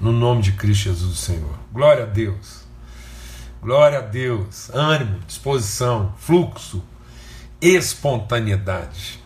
No 0.00 0.12
nome 0.12 0.42
de 0.42 0.52
Cristo 0.52 0.84
Jesus, 0.84 1.12
o 1.12 1.16
Senhor. 1.16 1.58
Glória 1.72 2.04
a 2.04 2.06
Deus. 2.06 2.64
Glória 3.60 3.98
a 3.98 4.02
Deus. 4.02 4.70
Ânimo, 4.70 5.18
disposição, 5.26 6.14
fluxo, 6.18 6.82
espontaneidade. 7.60 9.19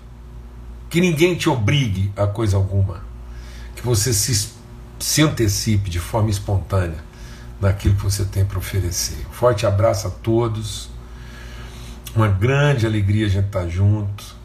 Que 0.94 1.00
ninguém 1.00 1.34
te 1.34 1.48
obrigue 1.50 2.12
a 2.16 2.24
coisa 2.24 2.56
alguma. 2.56 3.02
Que 3.74 3.84
você 3.84 4.14
se, 4.14 4.50
se 5.00 5.22
antecipe 5.22 5.90
de 5.90 5.98
forma 5.98 6.30
espontânea 6.30 6.98
naquilo 7.60 7.96
que 7.96 8.04
você 8.04 8.24
tem 8.24 8.44
para 8.44 8.58
oferecer. 8.58 9.26
Forte 9.32 9.66
abraço 9.66 10.06
a 10.06 10.10
todos. 10.10 10.88
Uma 12.14 12.28
grande 12.28 12.86
alegria 12.86 13.26
a 13.26 13.28
gente 13.28 13.46
estar 13.46 13.66
junto. 13.66 14.36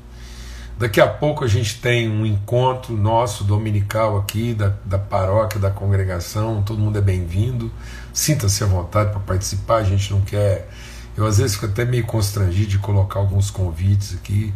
Daqui 0.80 1.00
a 1.00 1.06
pouco 1.06 1.46
a 1.46 1.48
gente 1.48 1.80
tem 1.80 2.10
um 2.10 2.26
encontro 2.26 2.98
nosso 2.98 3.44
dominical 3.44 4.18
aqui 4.18 4.56
da, 4.56 4.74
da 4.84 4.98
paróquia, 4.98 5.60
da 5.60 5.70
congregação. 5.70 6.64
Todo 6.64 6.80
mundo 6.80 6.98
é 6.98 7.02
bem-vindo. 7.02 7.72
Sinta-se 8.12 8.64
à 8.64 8.66
vontade 8.66 9.12
para 9.12 9.20
participar. 9.20 9.76
A 9.76 9.84
gente 9.84 10.12
não 10.12 10.22
quer. 10.22 10.68
Eu 11.16 11.28
às 11.28 11.38
vezes 11.38 11.54
fico 11.54 11.68
até 11.68 11.86
meio 11.86 12.08
constrangido 12.08 12.72
de 12.72 12.80
colocar 12.80 13.20
alguns 13.20 13.52
convites 13.52 14.16
aqui, 14.16 14.52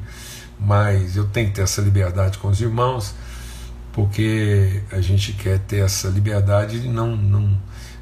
mas 0.63 1.15
eu 1.15 1.25
tenho 1.25 1.49
que 1.49 1.55
ter 1.55 1.61
essa 1.61 1.81
liberdade 1.81 2.37
com 2.37 2.47
os 2.47 2.61
irmãos, 2.61 3.13
porque 3.91 4.81
a 4.91 5.01
gente 5.01 5.33
quer 5.33 5.59
ter 5.59 5.83
essa 5.83 6.07
liberdade 6.07 6.77
e 6.77 6.87
não 6.87 7.15
não 7.15 7.57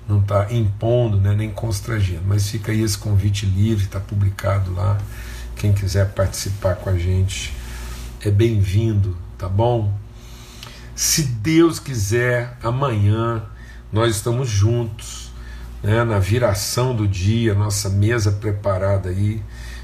não 0.08 0.19
está 0.19 0.52
impondo, 0.52 1.21
né, 1.21 1.34
nem 1.34 1.50
constrangendo. 1.50 2.24
Mas 2.26 2.50
fica 2.50 2.71
aí 2.71 2.82
esse 2.82 2.97
convite 2.97 3.45
livre, 3.45 3.86
está 3.86 4.00
publicado 4.00 4.74
lá. 4.74 4.97
Quem 5.56 5.71
quiser 5.71 6.10
participar 6.13 6.76
com 6.76 6.89
a 6.89 6.97
gente 6.97 7.54
é 8.24 8.30
bem-vindo, 8.30 9.17
tá 9.38 9.47
bom? 9.47 9.93
Se 10.95 11.24
Deus 11.24 11.80
quiser, 11.80 12.58
amanhã 12.62 13.43
nós 13.91 14.15
estamos 14.15 14.50
juntos, 14.50 15.32
né, 15.82 16.04
na 16.04 16.19
viração 16.19 16.95
do 16.95 17.08
dia, 17.08 17.54
nossa 17.54 17.89
mesa 17.89 18.32
preparada 18.32 19.10
aí, 19.10 19.41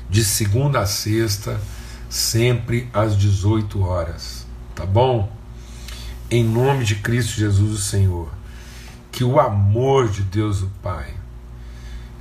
de 0.09 0.23
segunda 0.23 0.79
a 0.79 0.85
sexta, 0.85 1.59
sempre 2.09 2.89
às 2.93 3.17
18 3.17 3.81
horas, 3.81 4.45
tá 4.75 4.85
bom? 4.85 5.31
Em 6.29 6.43
nome 6.43 6.83
de 6.83 6.95
Cristo 6.95 7.37
Jesus, 7.37 7.71
o 7.71 7.81
Senhor, 7.81 8.29
que 9.11 9.23
o 9.23 9.39
amor 9.39 10.09
de 10.09 10.23
Deus, 10.23 10.61
o 10.61 10.69
Pai, 10.81 11.13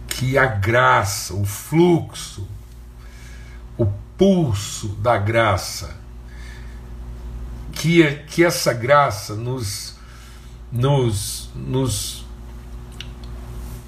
que 0.09 0.38
a 0.38 0.46
graça, 0.46 1.35
o 1.35 1.44
fluxo, 1.44 2.46
o 3.77 3.87
pulso 4.16 4.88
da 4.96 5.18
graça, 5.18 5.96
que, 7.72 8.03
que 8.29 8.42
essa 8.44 8.72
graça 8.72 9.35
nos, 9.35 9.96
nos, 10.72 11.51
nos 11.55 12.25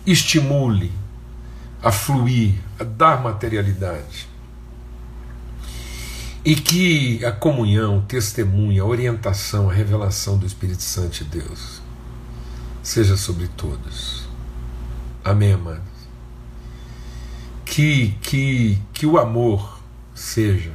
estimule 0.06 0.92
a 1.82 1.90
fluir, 1.90 2.56
a 2.78 2.84
dar 2.84 3.22
materialidade. 3.22 4.28
E 6.44 6.54
que 6.54 7.24
a 7.24 7.32
comunhão, 7.32 7.98
o 7.98 8.02
testemunho, 8.02 8.82
a 8.82 8.86
orientação, 8.86 9.68
a 9.68 9.72
revelação 9.72 10.38
do 10.38 10.46
Espírito 10.46 10.82
Santo 10.82 11.24
de 11.24 11.24
Deus 11.24 11.82
seja 12.82 13.16
sobre 13.16 13.48
todos. 13.48 14.26
Amém, 15.24 15.52
amados? 15.52 15.82
Que, 17.64 18.16
que, 18.22 18.78
que 18.94 19.04
o 19.04 19.18
amor 19.18 19.78
seja 20.14 20.72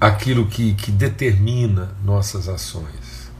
aquilo 0.00 0.46
que, 0.46 0.74
que 0.74 0.90
determina 0.90 1.96
nossas 2.04 2.48
ações. 2.48 3.30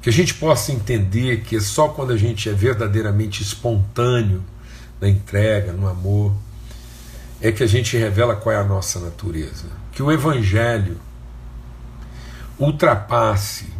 Que 0.00 0.08
a 0.08 0.12
gente 0.12 0.34
possa 0.34 0.72
entender 0.72 1.42
que 1.42 1.56
é 1.56 1.60
só 1.60 1.88
quando 1.88 2.12
a 2.12 2.16
gente 2.16 2.48
é 2.48 2.52
verdadeiramente 2.52 3.42
espontâneo 3.42 4.42
na 5.00 5.08
entrega, 5.08 5.72
no 5.72 5.86
amor, 5.88 6.32
é 7.40 7.50
que 7.50 7.62
a 7.62 7.66
gente 7.66 7.96
revela 7.96 8.36
qual 8.36 8.54
é 8.54 8.58
a 8.58 8.64
nossa 8.64 8.98
natureza. 9.00 9.66
Que 9.92 10.02
o 10.02 10.12
Evangelho 10.12 11.00
ultrapasse 12.58 13.72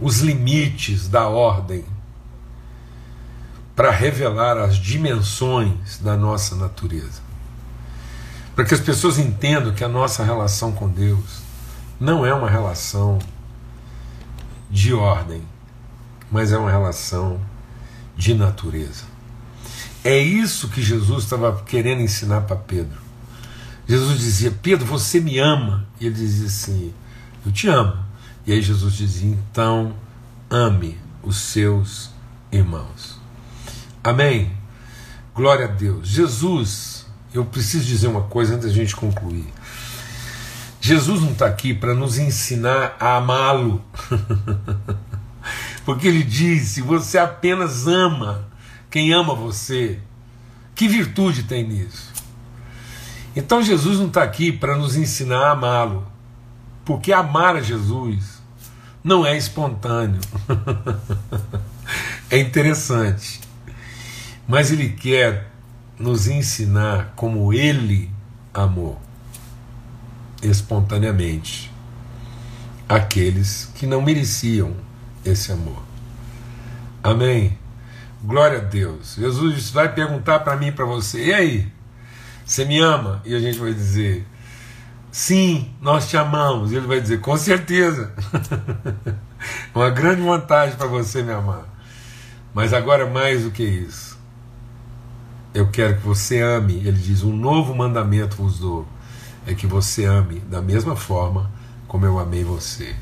os 0.00 0.20
limites 0.20 1.08
da 1.08 1.28
ordem 1.28 1.84
para 3.74 3.90
revelar 3.90 4.58
as 4.58 4.76
dimensões 4.76 5.98
da 5.98 6.16
nossa 6.16 6.54
natureza 6.54 7.32
para 8.54 8.64
que 8.64 8.74
as 8.74 8.80
pessoas 8.80 9.18
entendam 9.18 9.72
que 9.72 9.84
a 9.84 9.88
nossa 9.88 10.22
relação 10.22 10.72
com 10.72 10.88
Deus 10.88 11.42
não 11.98 12.26
é 12.26 12.34
uma 12.34 12.50
relação 12.50 13.18
de 14.70 14.92
ordem, 14.92 15.42
mas 16.30 16.52
é 16.52 16.58
uma 16.58 16.70
relação 16.70 17.40
de 18.16 18.34
natureza. 18.34 19.04
É 20.04 20.18
isso 20.18 20.68
que 20.68 20.82
Jesus 20.82 21.24
estava 21.24 21.62
querendo 21.62 22.02
ensinar 22.02 22.42
para 22.42 22.56
Pedro. 22.56 23.00
Jesus 23.86 24.18
dizia: 24.18 24.50
Pedro, 24.50 24.86
você 24.86 25.20
me 25.20 25.38
ama? 25.38 25.86
E 26.00 26.06
ele 26.06 26.14
dizia 26.14 26.46
assim: 26.46 26.92
Eu 27.44 27.52
te 27.52 27.68
amo. 27.68 27.96
E 28.46 28.52
aí 28.52 28.60
Jesus 28.60 28.94
dizia: 28.94 29.30
Então 29.30 29.94
ame 30.50 30.98
os 31.22 31.36
seus 31.36 32.10
irmãos. 32.50 33.20
Amém? 34.02 34.52
Glória 35.34 35.66
a 35.66 35.68
Deus. 35.68 36.08
Jesus 36.08 37.02
eu 37.34 37.44
preciso 37.44 37.86
dizer 37.86 38.08
uma 38.08 38.22
coisa 38.22 38.54
antes 38.54 38.66
da 38.66 38.72
gente 38.72 38.94
concluir. 38.94 39.46
Jesus 40.80 41.22
não 41.22 41.32
está 41.32 41.46
aqui 41.46 41.72
para 41.72 41.94
nos 41.94 42.18
ensinar 42.18 42.96
a 43.00 43.16
amá-lo. 43.16 43.82
Porque 45.84 46.08
ele 46.08 46.22
disse: 46.22 46.82
você 46.82 47.18
apenas 47.18 47.86
ama 47.86 48.51
quem 48.92 49.10
ama 49.14 49.34
você. 49.34 49.98
Que 50.74 50.86
virtude 50.86 51.44
tem 51.44 51.66
nisso? 51.66 52.12
Então 53.34 53.62
Jesus 53.62 53.98
não 53.98 54.08
está 54.08 54.22
aqui 54.22 54.52
para 54.52 54.76
nos 54.76 54.96
ensinar 54.96 55.46
a 55.46 55.52
amá-lo. 55.52 56.06
Porque 56.84 57.10
amar 57.10 57.56
a 57.56 57.62
Jesus 57.62 58.42
não 59.02 59.24
é 59.24 59.34
espontâneo. 59.34 60.20
é 62.28 62.38
interessante. 62.38 63.40
Mas 64.46 64.70
ele 64.70 64.90
quer 64.90 65.50
nos 65.98 66.28
ensinar 66.28 67.14
como 67.16 67.50
ele 67.50 68.10
amou 68.52 69.00
espontaneamente 70.42 71.72
aqueles 72.86 73.70
que 73.74 73.86
não 73.86 74.02
mereciam 74.02 74.74
esse 75.24 75.50
amor. 75.50 75.82
Amém? 77.02 77.61
Glória 78.24 78.58
a 78.58 78.60
Deus. 78.60 79.16
Jesus 79.16 79.70
vai 79.70 79.92
perguntar 79.92 80.40
para 80.40 80.56
mim 80.56 80.68
e 80.68 80.72
para 80.72 80.84
você: 80.84 81.26
e 81.26 81.34
aí? 81.34 81.72
Você 82.46 82.64
me 82.64 82.78
ama? 82.78 83.20
E 83.24 83.34
a 83.34 83.40
gente 83.40 83.58
vai 83.58 83.74
dizer: 83.74 84.26
sim, 85.10 85.74
nós 85.80 86.08
te 86.08 86.16
amamos. 86.16 86.70
E 86.70 86.76
ele 86.76 86.86
vai 86.86 87.00
dizer: 87.00 87.20
com 87.20 87.36
certeza. 87.36 88.12
Uma 89.74 89.90
grande 89.90 90.22
vantagem 90.22 90.76
para 90.76 90.86
você 90.86 91.22
me 91.22 91.32
amar. 91.32 91.64
Mas 92.54 92.72
agora, 92.72 93.06
mais 93.06 93.42
do 93.42 93.50
que 93.50 93.64
isso, 93.64 94.18
eu 95.52 95.68
quero 95.68 95.96
que 95.96 96.06
você 96.06 96.40
ame. 96.40 96.74
Ele 96.74 96.92
diz: 96.92 97.24
Um 97.24 97.36
novo 97.36 97.74
mandamento 97.74 98.36
vos 98.36 98.60
dou. 98.60 98.86
É 99.44 99.54
que 99.54 99.66
você 99.66 100.04
ame 100.04 100.38
da 100.38 100.62
mesma 100.62 100.94
forma 100.94 101.50
como 101.88 102.06
eu 102.06 102.20
amei 102.20 102.44
você. 102.44 102.94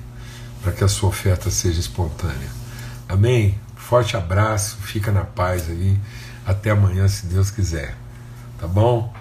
Para 0.62 0.72
que 0.72 0.82
a 0.82 0.88
sua 0.88 1.10
oferta 1.10 1.50
seja 1.50 1.78
espontânea. 1.78 2.48
Amém? 3.06 3.58
Forte 3.90 4.16
abraço, 4.16 4.76
fica 4.82 5.10
na 5.10 5.24
paz 5.24 5.68
aí. 5.68 5.98
Até 6.46 6.70
amanhã, 6.70 7.08
se 7.08 7.26
Deus 7.26 7.50
quiser. 7.50 7.96
Tá 8.56 8.68
bom? 8.68 9.12